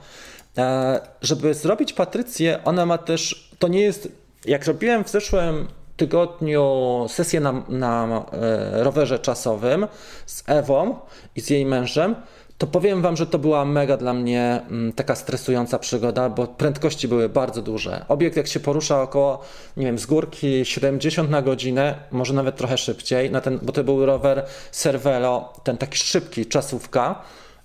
[0.58, 4.08] e, żeby zrobić Patrycję, ona ma też, to nie jest,
[4.46, 9.88] jak robiłem w zeszłym tygodniu sesję na, na e, rowerze czasowym
[10.25, 10.95] z Ewą
[11.36, 12.15] i z jej mężem,
[12.58, 17.08] to powiem Wam, że to była mega dla mnie mm, taka stresująca przygoda, bo prędkości
[17.08, 18.06] były bardzo duże.
[18.08, 19.41] Obiekt, jak się porusza około,
[19.77, 23.84] nie wiem, z górki 70 na godzinę, może nawet trochę szybciej, na ten, bo to
[23.84, 27.21] był rower Cervelo, ten taki szybki, czasówka,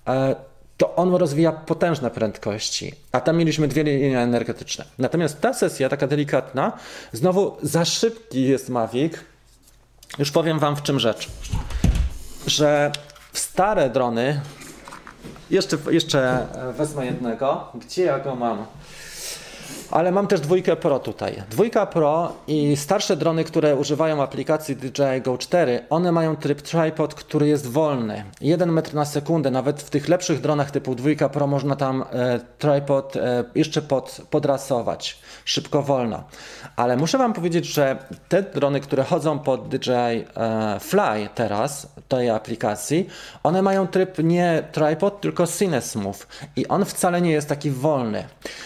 [0.07, 0.35] e,
[0.79, 4.85] to on rozwija potężne prędkości, a tam mieliśmy dwie linie energetyczne.
[4.97, 6.71] Natomiast ta sesja, taka delikatna,
[7.13, 9.13] znowu za szybki jest Mavic.
[10.19, 11.29] Już powiem Wam w czym rzecz.
[12.47, 12.91] Że
[13.33, 14.41] stare drony,
[15.49, 18.65] jeszcze, jeszcze wezmę jednego, gdzie ja go mam?
[19.91, 21.43] Ale mam też dwójkę Pro tutaj.
[21.49, 27.15] Dwójka Pro i starsze drony, które używają aplikacji DJI Go 4, one mają tryb tripod,
[27.15, 28.23] który jest wolny.
[28.41, 32.39] 1 metr na sekundę, nawet w tych lepszych dronach typu dwójka Pro można tam e,
[32.57, 35.19] tripod e, jeszcze pod, podrasować.
[35.45, 36.23] Szybko, wolno.
[36.75, 37.97] Ale muszę Wam powiedzieć, że
[38.29, 43.09] te drony, które chodzą pod DJI e, Fly teraz, tej aplikacji,
[43.43, 48.23] one mają tryb nie tripod, tylko CineSmooth i on wcale nie jest taki wolny.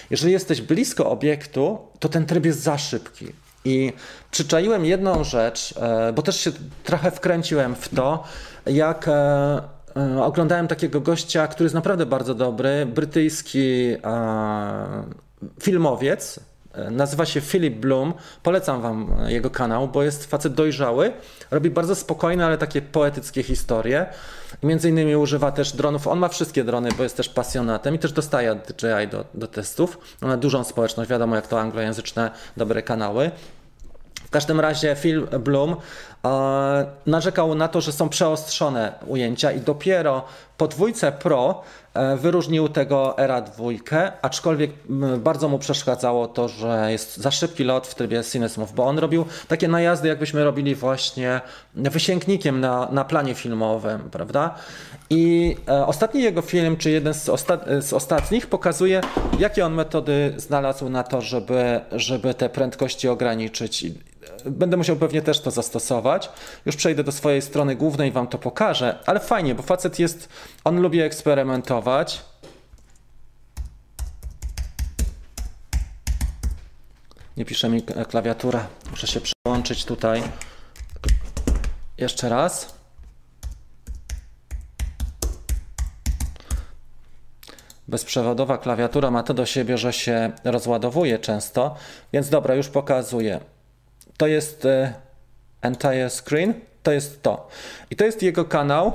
[0.09, 3.33] Jeżeli jesteś blisko obiektu, to ten tryb jest za szybki.
[3.65, 3.93] I
[4.31, 6.51] przyczaiłem jedną rzecz, e, bo też się
[6.83, 8.23] trochę wkręciłem w to,
[8.65, 9.61] jak e,
[9.97, 13.95] e, oglądałem takiego gościa, który jest naprawdę bardzo dobry, brytyjski
[15.61, 16.39] filmowiec,
[16.91, 18.13] Nazywa się Philip Bloom.
[18.43, 21.13] Polecam Wam jego kanał, bo jest facet dojrzały.
[21.51, 24.05] Robi bardzo spokojne, ale takie poetyckie historie.
[24.63, 26.07] Między innymi używa też dronów.
[26.07, 29.97] On ma wszystkie drony, bo jest też pasjonatem i też dostaje DJI do, do testów.
[30.21, 33.31] Ma dużą społeczność, wiadomo jak to anglojęzyczne, dobre kanały.
[34.25, 35.75] W każdym razie Phil Bloom
[36.25, 40.25] e, narzekał na to, że są przeostrzone ujęcia i dopiero
[40.57, 41.61] po dwójce Pro
[41.93, 44.71] e, wyróżnił tego Era dwójkę, aczkolwiek
[45.19, 49.25] bardzo mu przeszkadzało to, że jest za szybki lot w trybie CineSmooth, bo on robił
[49.47, 51.41] takie najazdy, jakbyśmy robili właśnie
[51.75, 54.55] wysięgnikiem na, na planie filmowym, prawda?
[55.09, 59.01] I e, ostatni jego film, czy jeden z, osta z ostatnich, pokazuje,
[59.39, 63.85] jakie on metody znalazł na to, żeby, żeby te prędkości ograniczyć.
[64.45, 66.29] Będę musiał pewnie też to zastosować.
[66.65, 70.29] Już przejdę do swojej strony głównej i wam to pokażę, ale fajnie, bo facet jest,
[70.63, 72.25] on lubi eksperymentować.
[77.37, 80.23] Nie pisze mi klawiatura, muszę się przełączyć tutaj.
[81.97, 82.73] Jeszcze raz.
[87.87, 91.75] Bezprzewodowa klawiatura ma to do siebie, że się rozładowuje często,
[92.13, 93.39] więc dobra, już pokazuję
[94.17, 94.93] to jest e,
[95.61, 96.53] entire screen,
[96.83, 97.47] to jest to.
[97.91, 98.91] I to jest jego kanał.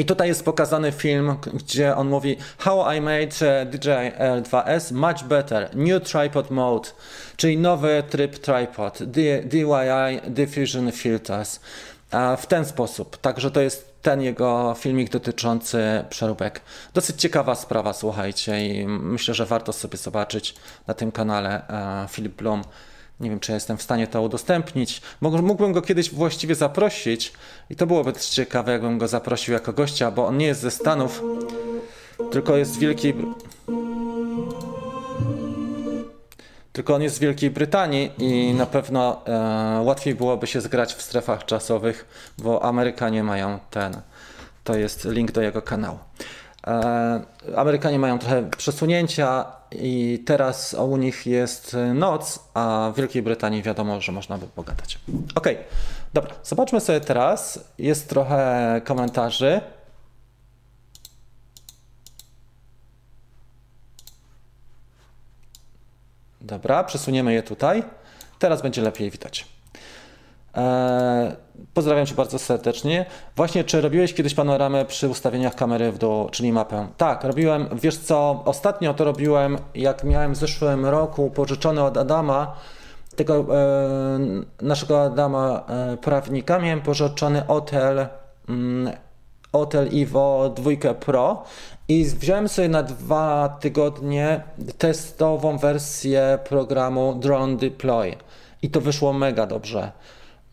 [0.00, 5.24] I tutaj jest pokazany film, gdzie on mówi How I made e, DJI L2S much
[5.24, 6.88] better, new tripod mode,
[7.36, 8.98] czyli nowy tryb tripod,
[9.44, 11.60] DIY diffusion filters.
[12.38, 13.16] W ten sposób.
[13.16, 16.60] Także to jest ten jego filmik dotyczący przeróbek.
[16.94, 20.54] Dosyć ciekawa sprawa, słuchajcie, i myślę, że warto sobie zobaczyć
[20.86, 21.62] na tym kanale
[22.10, 22.62] Philip Bloom.
[23.20, 25.02] Nie wiem, czy jestem w stanie to udostępnić.
[25.20, 27.32] Mógłbym go kiedyś właściwie zaprosić
[27.70, 30.70] i to byłoby też ciekawe, jakbym go zaprosił jako gościa, bo on nie jest ze
[30.70, 31.22] Stanów,
[32.30, 33.14] tylko jest z Wielkiej...
[36.72, 41.02] Tylko on jest z Wielkiej Brytanii i na pewno e, łatwiej byłoby się zgrać w
[41.02, 42.06] strefach czasowych,
[42.38, 44.00] bo Amerykanie mają ten.
[44.64, 45.98] To jest link do jego kanału.
[46.66, 47.20] E,
[47.56, 54.00] Amerykanie mają trochę przesunięcia i teraz u nich jest noc, a w Wielkiej Brytanii wiadomo,
[54.00, 54.98] że można by pogadać.
[55.34, 55.48] Ok,
[56.14, 57.60] dobra, zobaczmy sobie teraz.
[57.78, 59.60] Jest trochę komentarzy.
[66.40, 67.82] Dobra, przesuniemy je tutaj.
[68.38, 69.59] Teraz będzie lepiej widać.
[70.56, 71.36] E,
[71.74, 73.06] pozdrawiam Cię bardzo serdecznie.
[73.36, 76.88] Właśnie, czy robiłeś kiedyś panoramę przy ustawieniach kamery w dół, czyli mapę?
[76.96, 77.68] Tak, robiłem.
[77.72, 82.56] Wiesz co, ostatnio to robiłem, jak miałem w zeszłym roku pożyczony od Adama,
[83.16, 84.18] tego e,
[84.62, 88.06] naszego Adama e, prawnika, miałem pożyczony hotel.
[88.48, 88.90] Mm,
[89.52, 91.44] Hotel Evo 2 Pro
[91.88, 94.42] i wziąłem sobie na dwa tygodnie
[94.78, 98.16] testową wersję programu Drone Deploy
[98.62, 99.92] i to wyszło mega dobrze,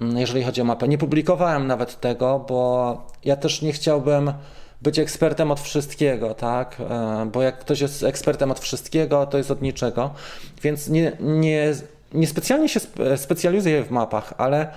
[0.01, 0.87] jeżeli chodzi o mapę.
[0.87, 4.33] Nie publikowałem nawet tego, bo ja też nie chciałbym
[4.81, 6.77] być ekspertem od wszystkiego, tak?
[6.79, 10.13] E, bo jak ktoś jest ekspertem od wszystkiego, to jest od niczego.
[10.63, 11.73] Więc nie, nie,
[12.13, 12.79] nie specjalnie się
[13.15, 14.67] specjalizuję w mapach, ale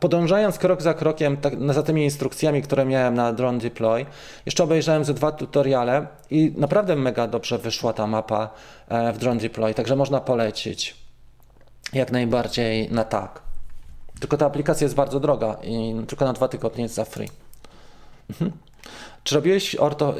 [0.00, 4.06] podążając krok za krokiem tak, za tymi instrukcjami, które miałem na Drone Deploy,
[4.46, 8.50] jeszcze obejrzałem ze dwa tutoriale i naprawdę mega dobrze wyszła ta mapa
[8.88, 10.96] e, w Drone Deploy, także można polecić
[11.92, 13.42] jak najbardziej na tak.
[14.24, 17.28] Tylko ta aplikacja jest bardzo droga i tylko na dwa tygodnie jest za free.
[18.30, 18.52] Mhm.
[19.24, 20.14] Czy robiłeś orto?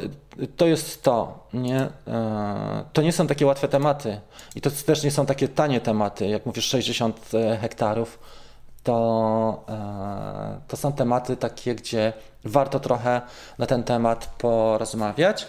[0.57, 1.87] To jest to, nie?
[2.07, 4.21] E, to nie są takie łatwe tematy
[4.55, 8.19] i to też nie są takie tanie tematy, jak mówisz 60 e, hektarów
[8.83, 13.21] to, e, to są tematy takie, gdzie warto trochę
[13.57, 15.47] na ten temat porozmawiać.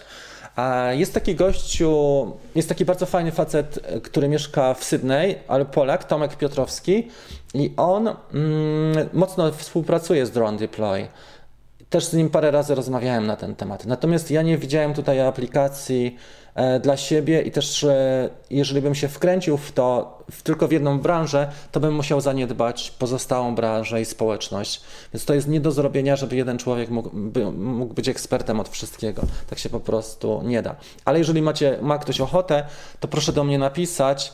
[0.90, 6.36] Jest taki gościu, jest taki bardzo fajny facet, który mieszka w Sydney, ale Polak, Tomek
[6.36, 7.08] Piotrowski
[7.54, 8.16] i on mm,
[9.12, 11.06] mocno współpracuje z Drone Deploy.
[11.90, 13.86] Też z nim parę razy rozmawiałem na ten temat.
[13.86, 16.45] Natomiast ja nie widziałem tutaj aplikacji E,
[16.80, 17.86] dla siebie i też
[18.50, 22.90] jeżeli bym się wkręcił w to w tylko w jedną branżę, to bym musiał zaniedbać
[22.90, 24.80] pozostałą branżę i społeczność.
[25.14, 28.68] Więc to jest nie do zrobienia, żeby jeden człowiek mógł, by, mógł być ekspertem od
[28.68, 29.22] wszystkiego.
[29.50, 30.76] Tak się po prostu nie da.
[31.04, 32.64] Ale jeżeli macie, ma ktoś ochotę,
[33.00, 34.32] to proszę do mnie napisać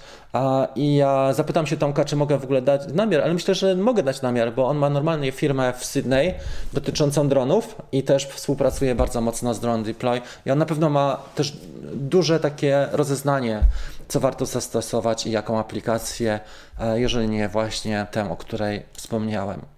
[0.76, 4.02] i ja zapytam się Tomka, czy mogę w ogóle dać namiar, ale myślę, że mogę
[4.02, 6.34] dać namiar, bo on ma normalnie firmę w Sydney
[6.72, 11.18] dotyczącą dronów i też współpracuje bardzo mocno z Drone Deploy i on na pewno ma
[11.34, 11.56] też
[11.94, 13.60] duże takie rozeznanie,
[14.08, 16.40] co warto zastosować i jaką aplikację,
[16.80, 19.71] e, jeżeli nie właśnie tę, o której wspomniałem.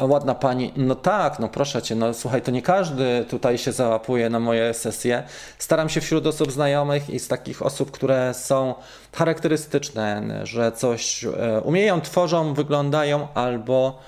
[0.00, 4.30] Ładna pani, no tak, no proszę cię, no słuchaj, to nie każdy tutaj się załapuje
[4.30, 5.22] na moje sesje.
[5.58, 8.74] Staram się wśród osób znajomych i z takich osób, które są
[9.12, 13.98] charakterystyczne, że coś e, umieją, tworzą, wyglądają albo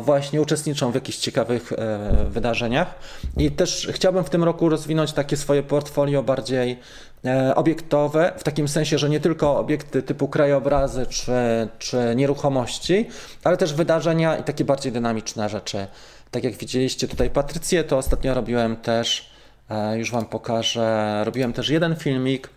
[0.00, 2.94] właśnie uczestniczą w jakichś ciekawych e, wydarzeniach.
[3.36, 6.78] I też chciałbym w tym roku rozwinąć takie swoje portfolio bardziej
[7.24, 11.32] e, obiektowe, w takim sensie, że nie tylko obiekty typu krajobrazy czy,
[11.78, 13.08] czy nieruchomości,
[13.44, 15.86] ale też wydarzenia i takie bardziej dynamiczne rzeczy.
[16.30, 19.30] Tak jak widzieliście tutaj Patrycję, to ostatnio robiłem też,
[19.70, 22.48] e, już Wam pokażę, robiłem też jeden filmik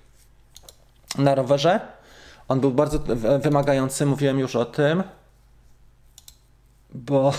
[1.18, 1.80] na rowerze.
[2.48, 3.00] On był bardzo
[3.40, 5.04] wymagający, mówiłem już o tym
[6.98, 7.34] bo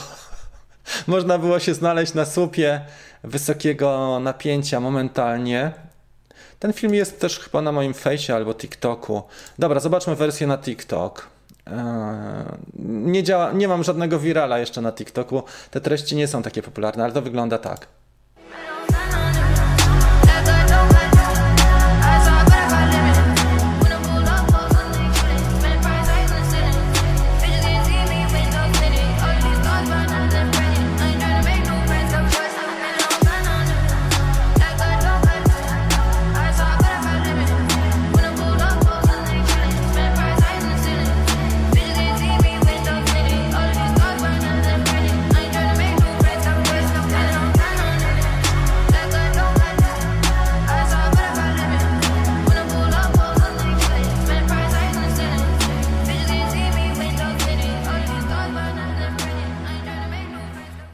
[1.07, 2.81] można było się znaleźć na słupie
[3.25, 5.73] wysokiego napięcia momentalnie.
[6.59, 9.23] Ten film jest też chyba na moim fejsie albo TikToku.
[9.59, 11.29] Dobra, zobaczmy wersję na TikTok.
[11.67, 11.75] Eee,
[12.85, 15.43] nie, działa, nie mam żadnego virala jeszcze na TikToku.
[15.71, 17.87] Te treści nie są takie popularne, ale to wygląda tak.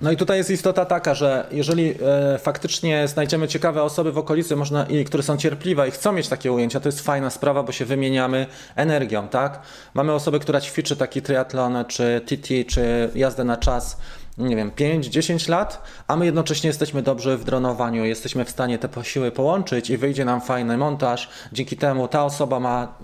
[0.04, 1.94] No i tutaj jest istota taka, że jeżeli
[2.34, 6.28] e, faktycznie znajdziemy ciekawe osoby w okolicy, można, i, które są cierpliwe i chcą mieć
[6.28, 8.46] takie ujęcia, to jest fajna sprawa, bo się wymieniamy
[8.76, 9.62] energią, tak?
[9.94, 13.96] Mamy osobę, która ćwiczy taki triatlon, czy TT, czy jazdę na czas,
[14.38, 18.88] nie wiem, 5-10 lat, a my jednocześnie jesteśmy dobrzy w dronowaniu, jesteśmy w stanie te
[18.88, 21.28] posiły połączyć i wyjdzie nam fajny montaż.
[21.52, 22.94] Dzięki temu ta osoba ma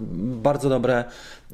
[0.43, 1.05] bardzo dobre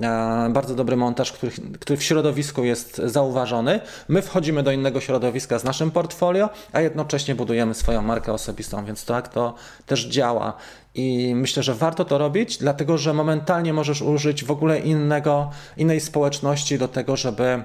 [0.02, 3.80] E, bardzo dobry montaż, który, który w środowisku jest zauważony.
[4.08, 9.04] My wchodzimy do innego środowiska z naszym portfolio, a jednocześnie budujemy swoją markę osobistą, więc
[9.04, 9.54] tak to
[9.86, 10.52] też działa.
[10.94, 16.00] I myślę, że warto to robić, dlatego że momentalnie możesz użyć w ogóle innego, innej
[16.00, 17.62] społeczności do tego, żeby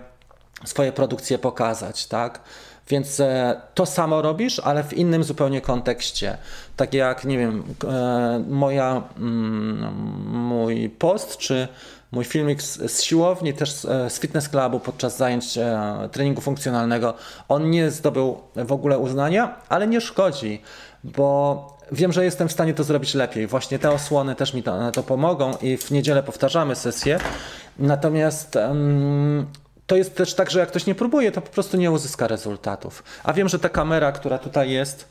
[0.65, 2.39] swoje produkcje pokazać, tak?
[2.91, 6.37] Więc e, to samo robisz, ale w innym zupełnie kontekście.
[6.75, 9.93] Tak jak, nie wiem, e, moja, mm,
[10.27, 11.67] mój post, czy
[12.11, 13.81] mój filmik z, z siłowni, też z,
[14.13, 17.13] z fitness clubu podczas zajęć e, treningu funkcjonalnego,
[17.49, 20.61] on nie zdobył w ogóle uznania, ale nie szkodzi,
[21.03, 23.47] bo wiem, że jestem w stanie to zrobić lepiej.
[23.47, 27.19] Właśnie te osłony też mi to, to pomogą i w niedzielę powtarzamy sesję.
[27.79, 29.45] Natomiast um,
[29.91, 33.03] to jest też tak, że jak ktoś nie próbuje, to po prostu nie uzyska rezultatów.
[33.23, 35.05] A wiem, że ta kamera, która tutaj jest,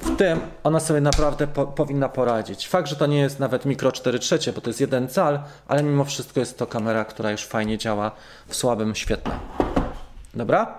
[0.00, 2.68] w tym ona sobie naprawdę po, powinna poradzić.
[2.68, 5.82] Fakt, że to nie jest nawet mikro 4 trzecie, bo to jest jeden cal, ale
[5.82, 8.10] mimo wszystko jest to kamera, która już fajnie działa
[8.48, 9.38] w słabym świetle.
[10.34, 10.78] Dobra?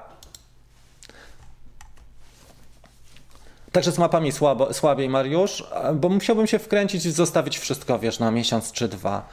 [3.72, 5.64] Także z mapami słabo, słabiej, Mariusz,
[5.94, 9.28] bo musiałbym się wkręcić i zostawić wszystko, wiesz, na miesiąc czy dwa.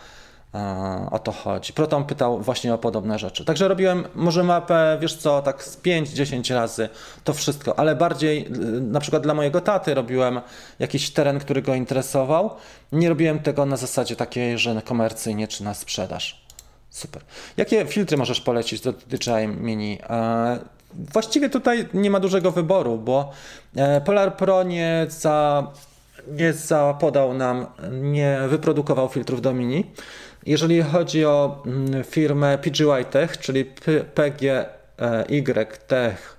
[1.11, 1.73] O to chodzi.
[1.73, 3.45] Proton pytał właśnie o podobne rzeczy.
[3.45, 6.89] Także robiłem może mapę, wiesz co, tak z 5-10 razy
[7.25, 8.51] to wszystko, ale bardziej
[8.81, 10.41] na przykład dla mojego taty robiłem
[10.79, 12.51] jakiś teren, który go interesował.
[12.93, 16.43] Nie robiłem tego na zasadzie takiej, że komercyjnie czy na sprzedaż.
[16.91, 17.23] Super.
[17.57, 19.99] Jakie filtry możesz polecić do DJI Mini?
[20.95, 23.31] Właściwie tutaj nie ma dużego wyboru, bo
[23.77, 25.67] e, Polar Pro nie za
[26.29, 29.85] nie zapodał nam, nie wyprodukował filtrów do Mini.
[30.47, 33.65] Jeżeli chodzi o mm, firmę PGY Tech, czyli
[34.15, 36.37] PGY Tech,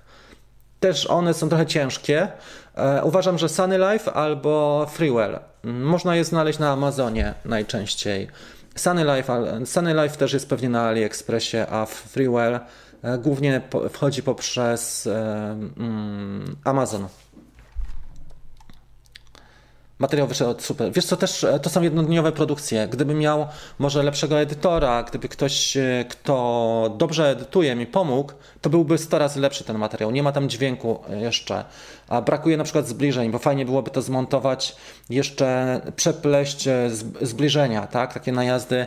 [0.80, 2.28] też one są trochę ciężkie.
[2.74, 5.38] E, uważam, że Sunny Life albo Freewell.
[5.64, 8.28] Można je znaleźć na Amazonie najczęściej.
[8.76, 12.60] Sunny Life, Sunny Life też jest pewnie na AliExpressie, a Freewell
[13.02, 15.10] e, głównie wchodzi poprzez e,
[15.76, 17.08] mm, Amazon.
[20.04, 20.92] Materiał wyszedł super.
[20.92, 22.88] Wiesz co, też e, to są jednodniowe produkcje.
[22.88, 23.46] Gdyby miał
[23.78, 29.40] może lepszego edytora, gdyby ktoś, e, kto dobrze edytuje mi pomógł, to byłby 100 razy
[29.40, 30.10] lepszy ten materiał.
[30.10, 31.64] Nie ma tam dźwięku e, jeszcze.
[32.08, 34.76] A brakuje na przykład zbliżeń, bo fajnie byłoby to zmontować,
[35.10, 36.68] jeszcze przepleść
[37.22, 38.14] zbliżenia, tak?
[38.14, 38.86] Takie najazdy,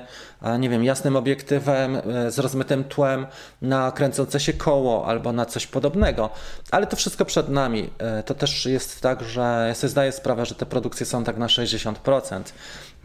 [0.60, 1.98] nie wiem, jasnym obiektywem,
[2.30, 3.28] z rozmytym tłem
[3.62, 6.30] na kręcące się koło albo na coś podobnego.
[6.72, 7.90] Ale to wszystko przed nami.
[8.26, 11.48] To też jest tak, że ja sobie zdaję sprawę, że te produkcje są tak na
[11.48, 12.42] 60%.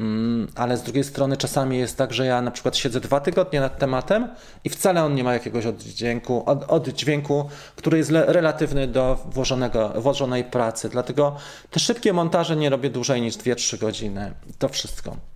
[0.00, 3.61] Mm, ale z drugiej strony czasami jest tak, że ja na przykład siedzę dwa tygodnie
[3.61, 4.28] nad tematem
[4.64, 10.44] i wcale on nie ma jakiegoś oddźwięku, od, oddźwięku który jest relatywny do włożonego, włożonej
[10.44, 10.88] pracy.
[10.88, 11.36] Dlatego
[11.70, 14.32] te szybkie montaże nie robię dłużej niż 2-3 godziny.
[14.59, 15.32] To wszystko.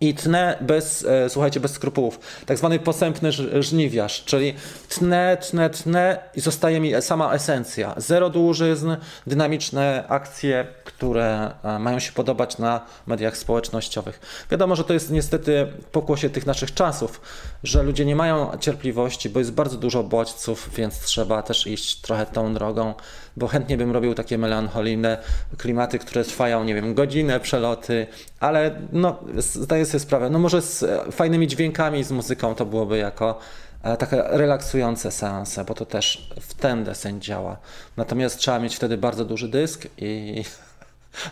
[0.00, 2.20] I tnę bez, e, słuchajcie, bez skrupułów.
[2.46, 4.54] Tak zwany posępny żniwiarz, czyli
[4.88, 7.94] tnę, tnę, tnę i zostaje mi sama esencja.
[7.96, 14.20] Zero dłużyzn, dynamiczne akcje, które e, mają się podobać na mediach społecznościowych.
[14.50, 17.20] Wiadomo, że to jest niestety pokłosie tych naszych czasów,
[17.66, 22.26] że ludzie nie mają cierpliwości, bo jest bardzo dużo bodźców, więc trzeba też iść trochę
[22.26, 22.94] tą drogą
[23.36, 25.18] bo chętnie bym robił takie melancholijne
[25.58, 28.06] klimaty, które trwają, nie wiem, godzinę, przeloty,
[28.40, 33.38] ale no, zdaję sobie sprawę, no może z fajnymi dźwiękami, z muzyką to byłoby jako
[33.82, 37.56] e, takie relaksujące seanse, bo to też w ten deseń działa.
[37.96, 40.44] Natomiast trzeba mieć wtedy bardzo duży dysk i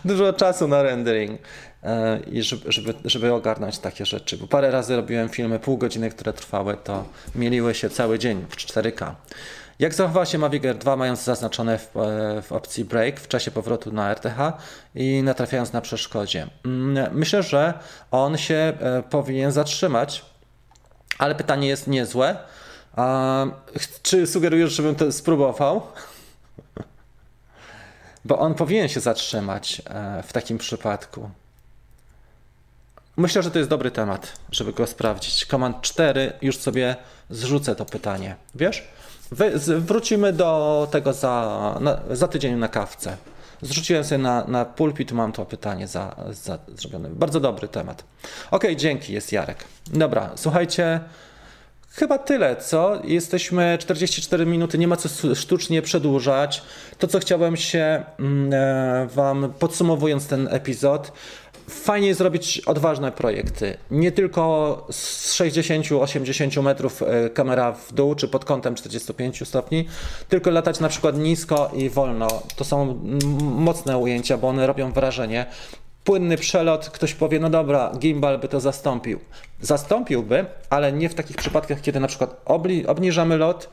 [0.05, 1.41] dużo czasu na rendering
[1.83, 4.37] e, i żeby, żeby, żeby ogarnąć takie rzeczy.
[4.37, 7.05] Bo parę razy robiłem filmy pół godziny, które trwały, to
[7.35, 9.11] mieliły się cały dzień w 4K.
[9.79, 13.51] Jak zachowa się Mavic Air 2 mając zaznaczone w, e, w, opcji Break w czasie
[13.51, 14.37] powrotu na RTH
[14.95, 16.47] i natrafiając na przeszkodzie?
[16.65, 17.73] Mm, myślę, że
[18.11, 20.25] on się e, powinien zatrzymać,
[21.17, 22.37] ale pytanie jest niezłe.
[24.03, 25.81] Czy sugerujesz, żebym to spróbował?
[28.25, 31.29] Bo on powinien się zatrzymać e, w takim przypadku.
[33.17, 35.45] Myślę, że to jest dobry temat, żeby go sprawdzić.
[35.45, 36.95] Command 4 już sobie
[37.29, 38.35] zrzucę to pytanie.
[38.55, 38.87] Wiesz?
[39.77, 43.17] wrócimy do tego za, na, za tydzień na kawce.
[43.61, 47.09] Zrzuciłem sobie na, na pulpit, mam to pytanie za, za zrobione.
[47.09, 48.03] Bardzo dobry temat.
[48.51, 49.63] Ok, dzięki, jest Jarek.
[49.87, 50.99] Dobra, słuchajcie,
[51.95, 53.01] chyba tyle, co?
[53.03, 56.61] Jesteśmy 44 minuty, nie ma co sztucznie przedłużać.
[56.97, 61.11] To, co chciałem się mm, e, Wam podsumowując ten epizod,
[61.69, 63.77] fajnie jest zrobić odważne projekty.
[63.91, 69.87] Nie tylko z 60-80 metrów e, kamera w dół, czy pod kątem 45 stopni,
[70.29, 72.27] tylko latać na przykład nisko i wolno.
[72.55, 72.99] To są
[73.41, 75.45] mocne ujęcia, bo one robią wrażenie.
[76.05, 79.19] Płynny przelot, ktoś powie, no dobra, gimbal by to zastąpił.
[79.61, 82.41] Zastąpiłby, ale nie w takich przypadkach, kiedy na przykład
[82.87, 83.69] obniżamy lot,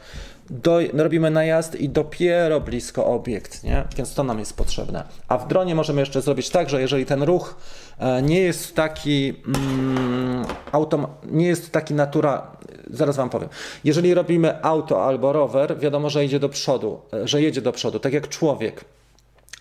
[0.51, 3.85] do, robimy najazd i dopiero blisko obiekt, nie?
[3.97, 5.05] więc to nam jest potrzebne.
[5.28, 7.57] A w dronie możemy jeszcze zrobić tak, że jeżeli ten ruch
[7.99, 12.57] e, nie jest taki mm, autom, nie jest taki natura,
[12.91, 13.49] zaraz wam powiem.
[13.85, 17.99] Jeżeli robimy auto albo rower, wiadomo, że idzie do przodu, e, że jedzie do przodu,
[17.99, 18.85] tak jak człowiek.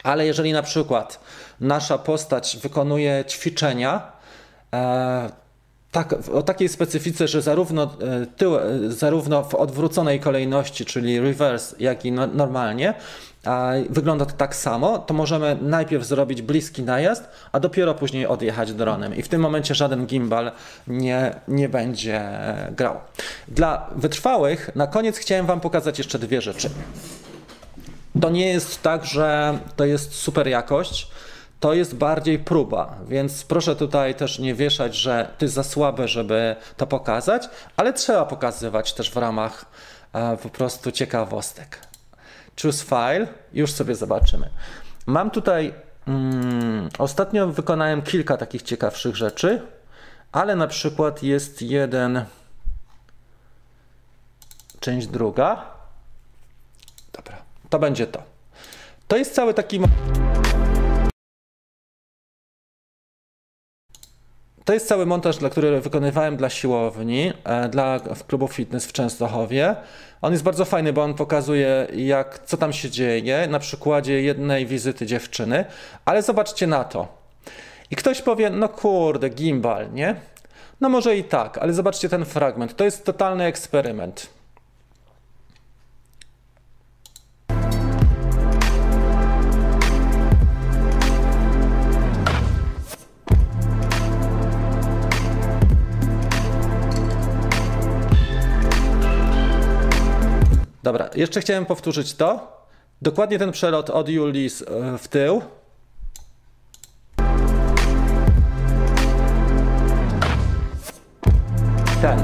[0.04, 1.20] Ale jeżeli na przykład
[1.60, 4.12] nasza postać wykonuje ćwiczenia,
[4.74, 5.30] e,
[5.92, 11.76] tak, o takiej specyfice, że zarówno, e, tył, e, zarówno w odwróconej kolejności, czyli reverse,
[11.80, 12.94] jak i no, normalnie,
[13.46, 18.74] a wygląda to tak samo, to możemy najpierw zrobić bliski najazd, a dopiero później odjechać
[18.74, 19.16] dronem.
[19.16, 20.52] I w tym momencie żaden gimbal
[20.88, 22.22] nie, nie będzie
[22.72, 23.00] grał.
[23.48, 26.70] Dla wytrwałych, na koniec chciałem Wam pokazać jeszcze dwie rzeczy.
[28.22, 31.12] To nie jest tak, że to jest super jakość
[31.62, 36.56] to jest bardziej próba, więc proszę tutaj też nie wieszać, że jest za słabe, żeby
[36.78, 39.66] to pokazać, ale trzeba pokazywać też w ramach
[40.14, 41.80] e, po prostu ciekawostek.
[42.62, 44.50] Choose file, już sobie zobaczymy.
[45.06, 45.74] Mam tutaj,
[46.08, 49.62] mm, ostatnio wykonałem kilka takich ciekawszych rzeczy,
[50.32, 52.26] ale na przykład jest jeden,
[54.80, 55.66] część druga.
[57.72, 58.24] To będzie to.
[59.08, 59.80] To jest cały taki.
[64.66, 69.76] To jest cały montaż, który wykonywałem dla siłowni, e, dla klubu fitness w Częstochowie.
[70.22, 74.66] On jest bardzo fajny, bo on pokazuje, jak, co tam się dzieje na przykładzie jednej
[74.66, 75.66] wizyty dziewczyny,
[76.06, 77.08] ale zobaczcie na to.
[77.92, 80.16] I ktoś powie, no kurde, gimbal, nie?
[80.82, 82.76] No może i tak, ale zobaczcie ten fragment.
[82.76, 84.41] To jest totalny eksperyment.
[100.84, 102.58] Dobra, jeszcze chciałem powtórzyć to.
[103.02, 105.42] Dokładnie ten przelot od Julis e, w tył.
[112.02, 112.20] Ten.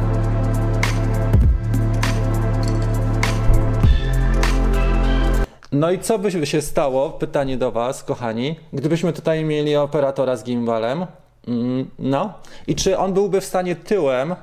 [5.72, 7.10] No i co by się stało?
[7.10, 11.06] Pytanie do Was, kochani, gdybyśmy tutaj mieli operatora z gimbalem.
[11.48, 12.34] Mm, no.
[12.68, 14.36] I czy on byłby w stanie tyłem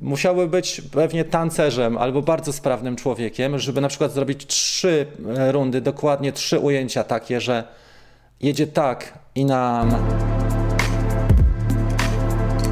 [0.00, 5.80] musiałby być pewnie tancerzem albo bardzo sprawnym człowiekiem, żeby na przykład zrobić trzy e, rundy,
[5.80, 7.64] dokładnie trzy ujęcia takie, że
[8.40, 9.94] jedzie tak i nam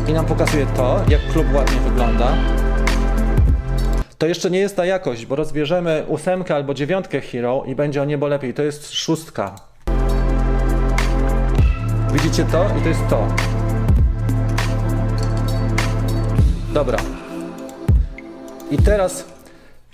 [0.08, 2.36] i nam pokazuje to, jak klub ładnie wygląda.
[4.18, 8.04] To jeszcze nie jest ta jakość, bo rozbierzemy ósemkę albo dziewiątkę Hero i będzie o
[8.04, 8.54] niebo lepiej.
[8.54, 9.54] To jest szóstka.
[12.12, 12.66] Widzicie to?
[12.78, 13.28] I to jest to.
[16.72, 17.15] Dobra.
[18.70, 19.24] I teraz,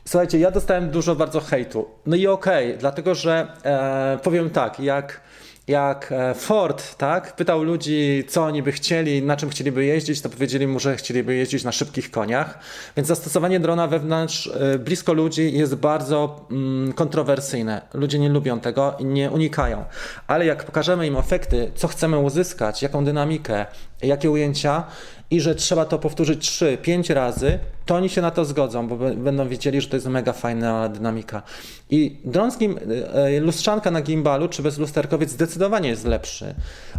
[0.04, 1.86] słuchajcie, ja dostałem dużo bardzo hejtu.
[2.06, 5.20] No i okej, okay, dlatego że e, powiem tak, jak
[5.68, 10.28] jak e, Ford tak, pytał ludzi, co oni by chcieli, na czym chcieliby jeździć, to
[10.28, 12.58] powiedzieli mu, że chcieliby jeździć na szybkich koniach.
[12.96, 17.82] Więc zastosowanie drona wewnątrz, e, blisko ludzi jest bardzo mm, kontrowersyjne.
[17.94, 19.84] Ludzie nie lubią tego i nie unikają.
[20.26, 23.66] Ale jak pokażemy im efekty, co chcemy uzyskać, jaką dynamikę,
[24.02, 24.84] jakie ujęcia
[25.32, 29.48] i że trzeba to powtórzyć 3-5 razy, to oni się na to zgodzą, bo będą
[29.48, 31.42] wiedzieli, że to jest mega fajna dynamika.
[31.90, 32.78] I dron z gim,
[33.14, 36.54] e, lustrzanka na gimbalu czy bez lusterkowiec zdecydowanie jest lepszy.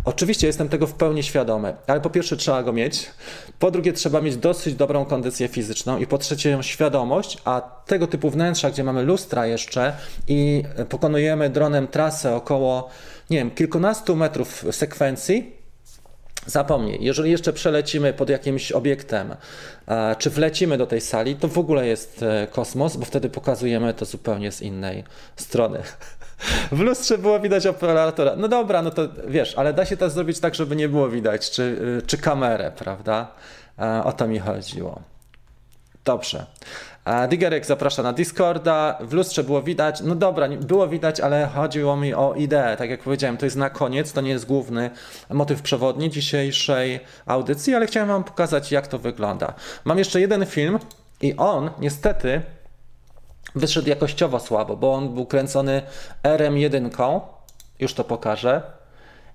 [0.05, 3.11] Oczywiście jestem tego w pełni świadomy, ale po pierwsze trzeba go mieć,
[3.59, 8.29] po drugie trzeba mieć dosyć dobrą kondycję fizyczną i po trzecie świadomość, a tego typu
[8.29, 9.93] wnętrza, gdzie mamy lustra jeszcze
[10.27, 12.89] i pokonujemy dronem trasę około,
[13.29, 15.62] nie wiem, kilkunastu metrów sekwencji,
[16.45, 19.35] Zapomnij, jeżeli jeszcze przelecimy pod jakimś obiektem,
[20.17, 24.05] czy wlecimy do tej sali, to w ogóle jest e, kosmos, bo wtedy pokazujemy to
[24.05, 25.03] zupełnie z innej
[25.35, 25.83] strony.
[26.71, 28.35] W lustrze było widać operatora.
[28.37, 31.51] No dobra, no to wiesz, ale da się to zrobić tak, żeby nie było widać,
[31.51, 33.27] czy, e, czy kamerę, prawda?
[34.03, 35.01] O to mi chodziło.
[36.05, 36.45] Dobrze.
[37.29, 42.13] Digerek zaprasza na Discorda, w lustrze było widać, no dobra, było widać, ale chodziło mi
[42.13, 44.89] o ideę, tak jak powiedziałem, to jest na koniec, to nie jest główny
[45.29, 49.53] motyw przewodni dzisiejszej audycji, ale chciałem wam pokazać jak to wygląda.
[49.85, 50.79] Mam jeszcze jeden film
[51.21, 52.41] i on niestety
[53.55, 55.81] wyszedł jakościowo słabo, bo on był kręcony
[56.23, 57.21] RM1,
[57.79, 58.61] już to pokażę,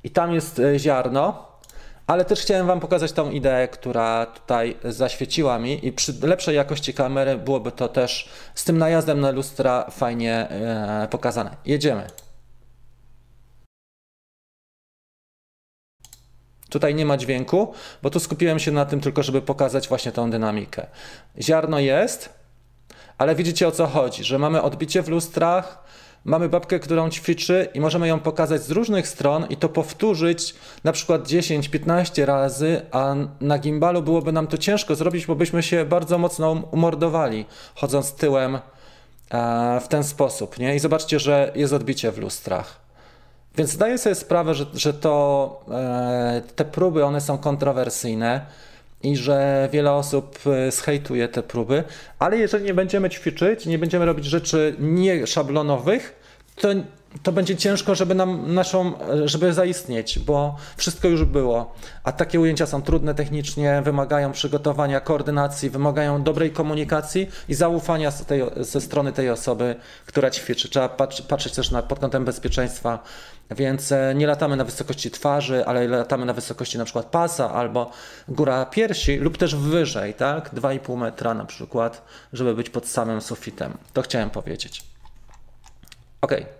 [0.04, 1.48] i tam jest e, ziarno,
[2.08, 6.94] ale też chciałem Wam pokazać tą ideę, która tutaj zaświeciła mi i przy lepszej jakości
[6.94, 11.56] kamery byłoby to też z tym najazdem na lustra fajnie e, pokazane.
[11.64, 12.06] Jedziemy.
[16.70, 20.30] Tutaj nie ma dźwięku, bo tu skupiłem się na tym tylko, żeby pokazać właśnie tą
[20.30, 20.86] dynamikę.
[21.40, 22.32] Ziarno jest,
[23.18, 25.84] ale widzicie o co chodzi, że mamy odbicie w lustrach,
[26.28, 30.54] mamy babkę, którą ćwiczy i możemy ją pokazać z różnych stron i to powtórzyć
[30.84, 35.84] na przykład 10-15 razy, a na gimbalu byłoby nam to ciężko zrobić, bo byśmy się
[35.84, 38.58] bardzo mocno umordowali, chodząc tyłem
[39.30, 40.58] e, w ten sposób.
[40.58, 40.76] Nie?
[40.76, 42.80] I zobaczcie, że jest odbicie w lustrach.
[43.56, 48.46] Więc zdaję sobie sprawę, że, że to, e, te próby one są kontrowersyjne
[49.02, 51.84] i że wiele osób e, zhejtuje te próby,
[52.18, 56.17] ale jeżeli nie będziemy ćwiczyć, nie będziemy robić rzeczy nieszablonowych,
[56.60, 56.68] to
[57.22, 58.92] to będzie ciężko, żeby nam naszą,
[59.24, 61.74] żeby zaistnieć, bo wszystko już było.
[62.04, 68.26] A takie ujęcia są trudne technicznie, wymagają przygotowania, koordynacji, wymagają dobrej komunikacji i zaufania z
[68.26, 70.68] tej, ze strony tej osoby, która ćwiczy.
[70.68, 72.98] Trzeba patrzeć, patrzeć też na, pod kątem bezpieczeństwa,
[73.50, 77.90] więc e, nie latamy na wysokości twarzy, ale latamy na wysokości na przykład pasa albo
[78.28, 80.54] góra piersi lub też wyżej, tak?
[80.54, 82.02] 2,5 metra na przykład,
[82.32, 83.72] żeby być pod samym sufitem.
[83.92, 84.97] To chciałem powiedzieć.
[86.20, 86.42] Okej.
[86.42, 86.58] Okay.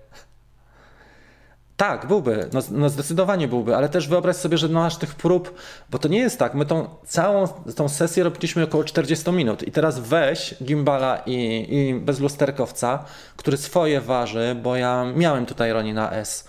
[1.78, 5.54] Tak, byłby, no, no, zdecydowanie byłby, ale też wyobraź sobie, że no aż tych prób,
[5.90, 9.72] bo to nie jest tak, my tą całą tą sesję robiliśmy około 40 minut i
[9.72, 13.04] teraz weź gimbala i, i bezlusterkowca,
[13.36, 16.48] który swoje waży, bo ja miałem tutaj Roni na S,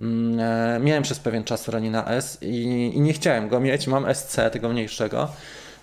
[0.00, 3.86] mm, e, miałem przez pewien czas Roni na S i, i, nie chciałem go mieć,
[3.86, 5.28] mam SC tego mniejszego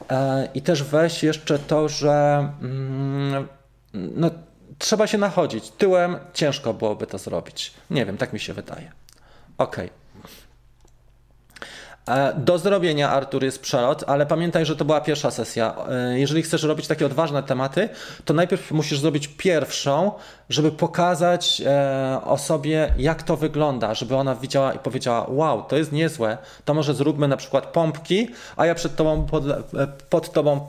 [0.09, 3.47] e, i też weź jeszcze to, że mm,
[3.93, 4.29] no
[4.79, 5.69] trzeba się nachodzić.
[5.69, 7.73] Tyłem ciężko byłoby to zrobić.
[7.89, 8.91] Nie wiem, tak mi się wydaje.
[9.57, 9.85] Okej.
[9.85, 10.04] Okay.
[12.09, 15.75] E, do zrobienia, Artur, jest przelot, ale pamiętaj, że to była pierwsza sesja.
[15.89, 17.89] E, jeżeli chcesz robić takie odważne tematy,
[18.25, 20.11] to najpierw musisz zrobić pierwszą,
[20.49, 25.91] żeby pokazać e, osobie, jak to wygląda, żeby ona widziała i powiedziała: Wow, to jest
[25.91, 28.27] niezłe, to może zróbmy na przykład pompki,
[28.57, 29.43] a ja przed tobą pod,
[30.09, 30.67] pod tobą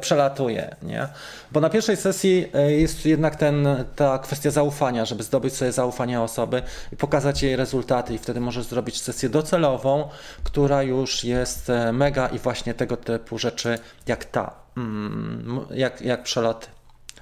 [0.00, 0.76] przelatuję.
[0.82, 1.08] Nie?
[1.52, 6.62] Bo na pierwszej sesji jest jednak ten, ta kwestia zaufania, żeby zdobyć sobie zaufanie osoby
[6.92, 10.08] i pokazać jej rezultaty, i wtedy możesz zrobić sesję docelową
[10.44, 16.22] która już jest e, mega i właśnie tego typu rzeczy jak ta, mm, jak, jak
[16.22, 16.66] przeloty.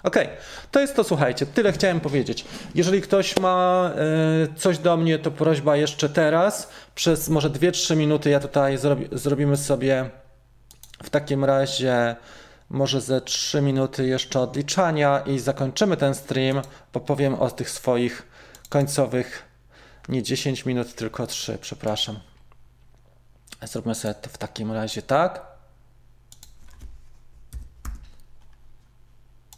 [0.02, 0.16] OK,
[0.70, 2.44] to jest to, słuchajcie, tyle chciałem powiedzieć.
[2.74, 3.90] Jeżeli ktoś ma
[4.50, 9.08] y, coś do mnie, to prośba jeszcze teraz, przez może 2-3 minuty ja tutaj zrobi,
[9.12, 10.10] zrobimy sobie
[11.02, 12.16] w takim razie
[12.70, 18.22] może ze 3 minuty jeszcze odliczania i zakończymy ten stream, bo powiem o tych swoich
[18.68, 19.42] końcowych,
[20.08, 22.31] nie 10 minut, tylko 3, przepraszam.
[23.64, 25.46] Zróbmy sobie to w takim razie tak.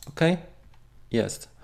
[0.08, 0.20] OK?
[1.10, 1.54] Jest.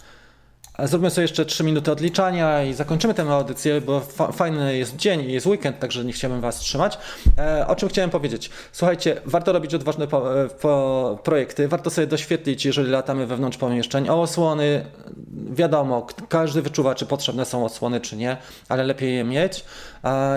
[0.84, 5.30] Zróbmy sobie jeszcze 3 minuty odliczania i zakończymy tę audycję, bo fa fajny jest dzień
[5.30, 6.98] jest weekend, także nie chciałbym Was trzymać.
[7.38, 8.50] E, o czym chciałem powiedzieć?
[8.72, 14.08] Słuchajcie, warto robić odważne po, e, po projekty, warto sobie doświetlić, jeżeli latamy wewnątrz pomieszczeń.
[14.08, 14.86] O osłony,
[15.50, 18.36] wiadomo, każdy wyczuwa, czy potrzebne są osłony, czy nie,
[18.68, 19.64] ale lepiej je mieć.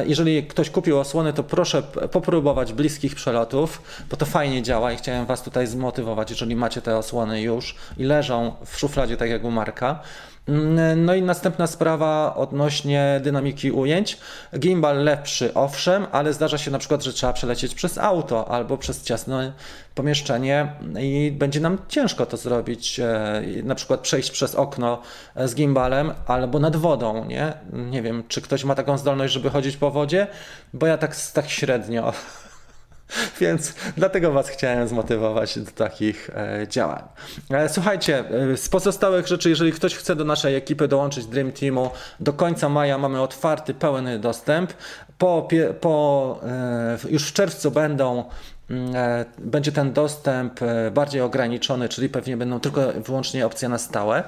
[0.06, 5.26] Jeżeli ktoś kupił osłony, to proszę popróbować bliskich przelotów, bo to fajnie działa i chciałem
[5.26, 9.52] Was tutaj zmotywować, jeżeli macie te osłony już i leżą w szufladzie, tak jak u
[9.52, 10.00] Marka.
[10.48, 14.18] Mm, no i następna sprawa odnośnie dynamiki ujęć.
[14.60, 19.04] Gimbal lepszy, owszem, ale zdarza się na przykład, że trzeba przelecieć przez auto albo przez
[19.04, 19.54] ciasne
[19.96, 23.00] pomieszczenie i będzie nam ciężko to zrobić.
[23.00, 25.02] E, na przykład przejść przez okno
[25.36, 27.54] e, z gimbalem albo nad wodą, nie?
[27.74, 30.28] Nie wiem, czy ktoś ma taką zdolność, żeby chodzić po wodzie,
[30.74, 32.14] bo ja tak, tak średnio.
[33.42, 37.04] Więc dlatego Was chciałem zmotywować do takich e, działań.
[37.52, 41.92] E, słuchajcie, e, z pozostałych rzeczy, jeżeli ktoś chce do naszej ekipy dołączyć Dream Teamu,
[42.20, 44.74] do końca maja mamy otwarty, pełny dostęp.
[45.18, 45.48] Po,
[45.82, 46.40] po
[47.10, 48.24] już w czerwcu będą
[49.38, 50.60] będzie ten dostęp
[50.92, 54.24] bardziej ograniczony, czyli pewnie będą tylko wyłącznie opcje na stałe.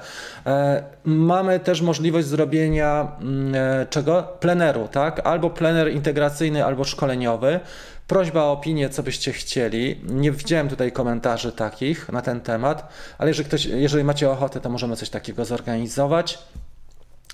[1.04, 3.54] Mamy też możliwość zrobienia mm,
[3.90, 4.22] czego?
[4.40, 5.26] Pleneru, tak?
[5.26, 7.60] Albo plener integracyjny, albo szkoleniowy.
[8.06, 10.00] Prośba o opinię, co byście chcieli.
[10.08, 14.70] Nie widziałem tutaj komentarzy takich na ten temat, ale jeżeli, ktoś, jeżeli macie ochotę, to
[14.70, 16.38] możemy coś takiego zorganizować.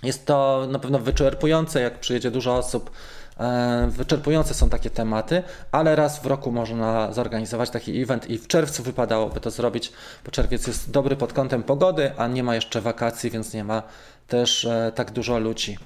[0.03, 2.91] Jest to na pewno wyczerpujące, jak przyjedzie dużo osób.
[3.43, 8.47] E, wyczerpujące są takie tematy, ale raz w roku można zorganizować taki event i w
[8.47, 9.93] czerwcu wypadałoby to zrobić,
[10.25, 13.83] bo czerwiec jest dobry pod kątem pogody, a nie ma jeszcze wakacji, więc nie ma
[14.29, 15.79] też e, tak dużo ludzi.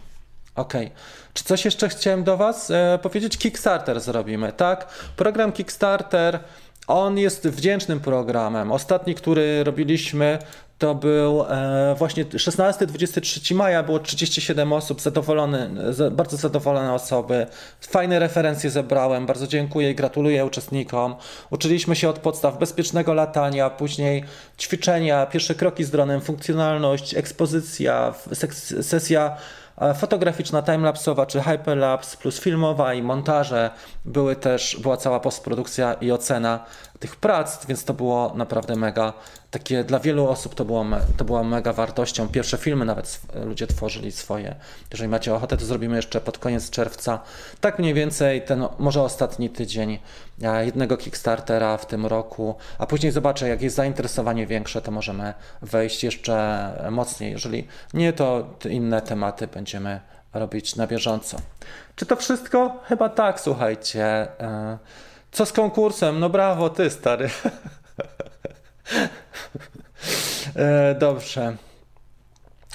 [0.54, 0.90] Okay.
[1.34, 3.38] Czy coś jeszcze chciałem do Was e, powiedzieć?
[3.38, 4.88] Kickstarter zrobimy, tak?
[5.16, 6.40] Program Kickstarter,
[6.86, 8.72] on jest wdzięcznym programem.
[8.72, 10.38] Ostatni, który robiliśmy,
[10.78, 15.70] to był e, właśnie 16-23 maja, było 37 osób, zadowolone,
[16.10, 17.46] bardzo zadowolone osoby.
[17.80, 21.14] Fajne referencje zebrałem, bardzo dziękuję i gratuluję uczestnikom.
[21.50, 24.24] Uczyliśmy się od podstaw bezpiecznego latania, później
[24.58, 28.14] ćwiczenia, pierwsze kroki z dronem, funkcjonalność, ekspozycja,
[28.82, 29.36] sesja
[29.94, 33.70] fotograficzna, timelapsowa czy hyperlapse plus filmowa i montaże
[34.04, 36.64] były też, była cała postprodukcja i ocena
[36.98, 39.12] tych prac, więc to było naprawdę mega,
[39.58, 40.86] takie dla wielu osób to, było,
[41.16, 42.28] to była mega wartością.
[42.28, 44.54] Pierwsze filmy nawet ludzie tworzyli swoje.
[44.90, 47.20] Jeżeli macie ochotę, to zrobimy jeszcze pod koniec czerwca.
[47.60, 49.98] Tak mniej więcej ten może ostatni tydzień
[50.64, 56.04] jednego Kickstartera w tym roku, a później zobaczę, jak jest zainteresowanie większe, to możemy wejść
[56.04, 57.32] jeszcze mocniej.
[57.32, 60.00] Jeżeli nie, to inne tematy będziemy
[60.34, 61.36] robić na bieżąco.
[61.96, 62.80] Czy to wszystko?
[62.84, 64.04] Chyba tak, słuchajcie.
[64.40, 64.78] E,
[65.32, 66.20] co z konkursem?
[66.20, 67.30] No brawo, ty stary.
[70.56, 71.56] E, dobrze.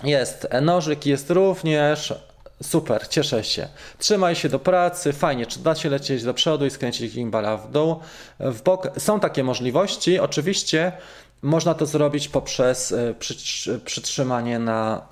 [0.03, 0.47] Jest.
[0.61, 2.13] Nożyk jest również.
[2.63, 3.67] Super, cieszę się.
[3.97, 5.45] Trzymaj się do pracy, fajnie.
[5.45, 7.99] Czy da się lecieć do przodu i skręcić gimbala w dół,
[8.39, 8.87] w bok?
[8.97, 10.19] Są takie możliwości.
[10.19, 10.91] Oczywiście
[11.41, 13.13] można to zrobić poprzez e,
[13.85, 15.07] przytrzymanie na,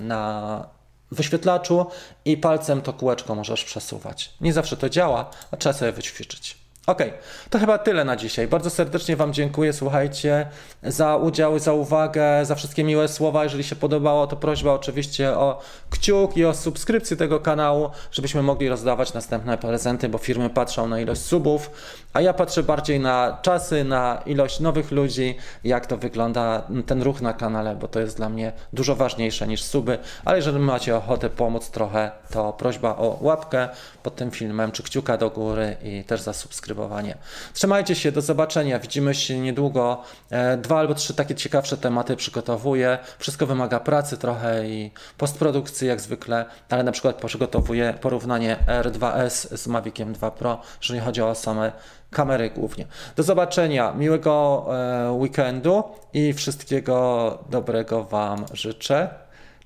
[0.00, 0.64] na
[1.10, 1.86] wyświetlaczu
[2.24, 4.34] i palcem to kółeczko możesz przesuwać.
[4.40, 6.59] Nie zawsze to działa, a trzeba sobie wyćwiczyć.
[6.86, 7.02] Ok,
[7.50, 8.48] to chyba tyle na dzisiaj.
[8.48, 10.46] Bardzo serdecznie Wam dziękuję, słuchajcie,
[10.82, 13.44] za udział, za uwagę, za wszystkie miłe słowa.
[13.44, 15.60] Jeżeli się podobało, to prośba oczywiście o
[15.90, 21.00] kciuk i o subskrypcję tego kanału, żebyśmy mogli rozdawać następne prezenty, bo firmy patrzą na
[21.00, 21.70] ilość subów,
[22.12, 27.20] a ja patrzę bardziej na czasy, na ilość nowych ludzi, jak to wygląda ten ruch
[27.20, 29.98] na kanale, bo to jest dla mnie dużo ważniejsze niż suby.
[30.24, 33.68] Ale jeżeli macie ochotę pomóc trochę, to prośba o łapkę
[34.02, 36.32] pod tym filmem, czy kciuka do góry i też za
[36.70, 37.16] subskrybowanie.
[37.52, 38.78] Trzymajcie się, do zobaczenia.
[38.78, 40.02] Widzimy się niedługo.
[40.30, 42.98] E, dwa albo trzy takie ciekawsze tematy przygotowuję.
[43.18, 49.66] Wszystko wymaga pracy trochę i postprodukcji jak zwykle, ale na przykład przygotowuję porównanie R2S z
[49.66, 51.72] Maviciem 2 Pro, jeżeli chodzi o same
[52.10, 52.86] kamery głównie.
[53.16, 59.08] Do zobaczenia, miłego e, weekendu i wszystkiego dobrego Wam życzę.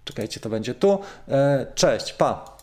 [0.04, 0.98] Czekajcie, to będzie tu.
[1.28, 2.54] E, cześć, pa!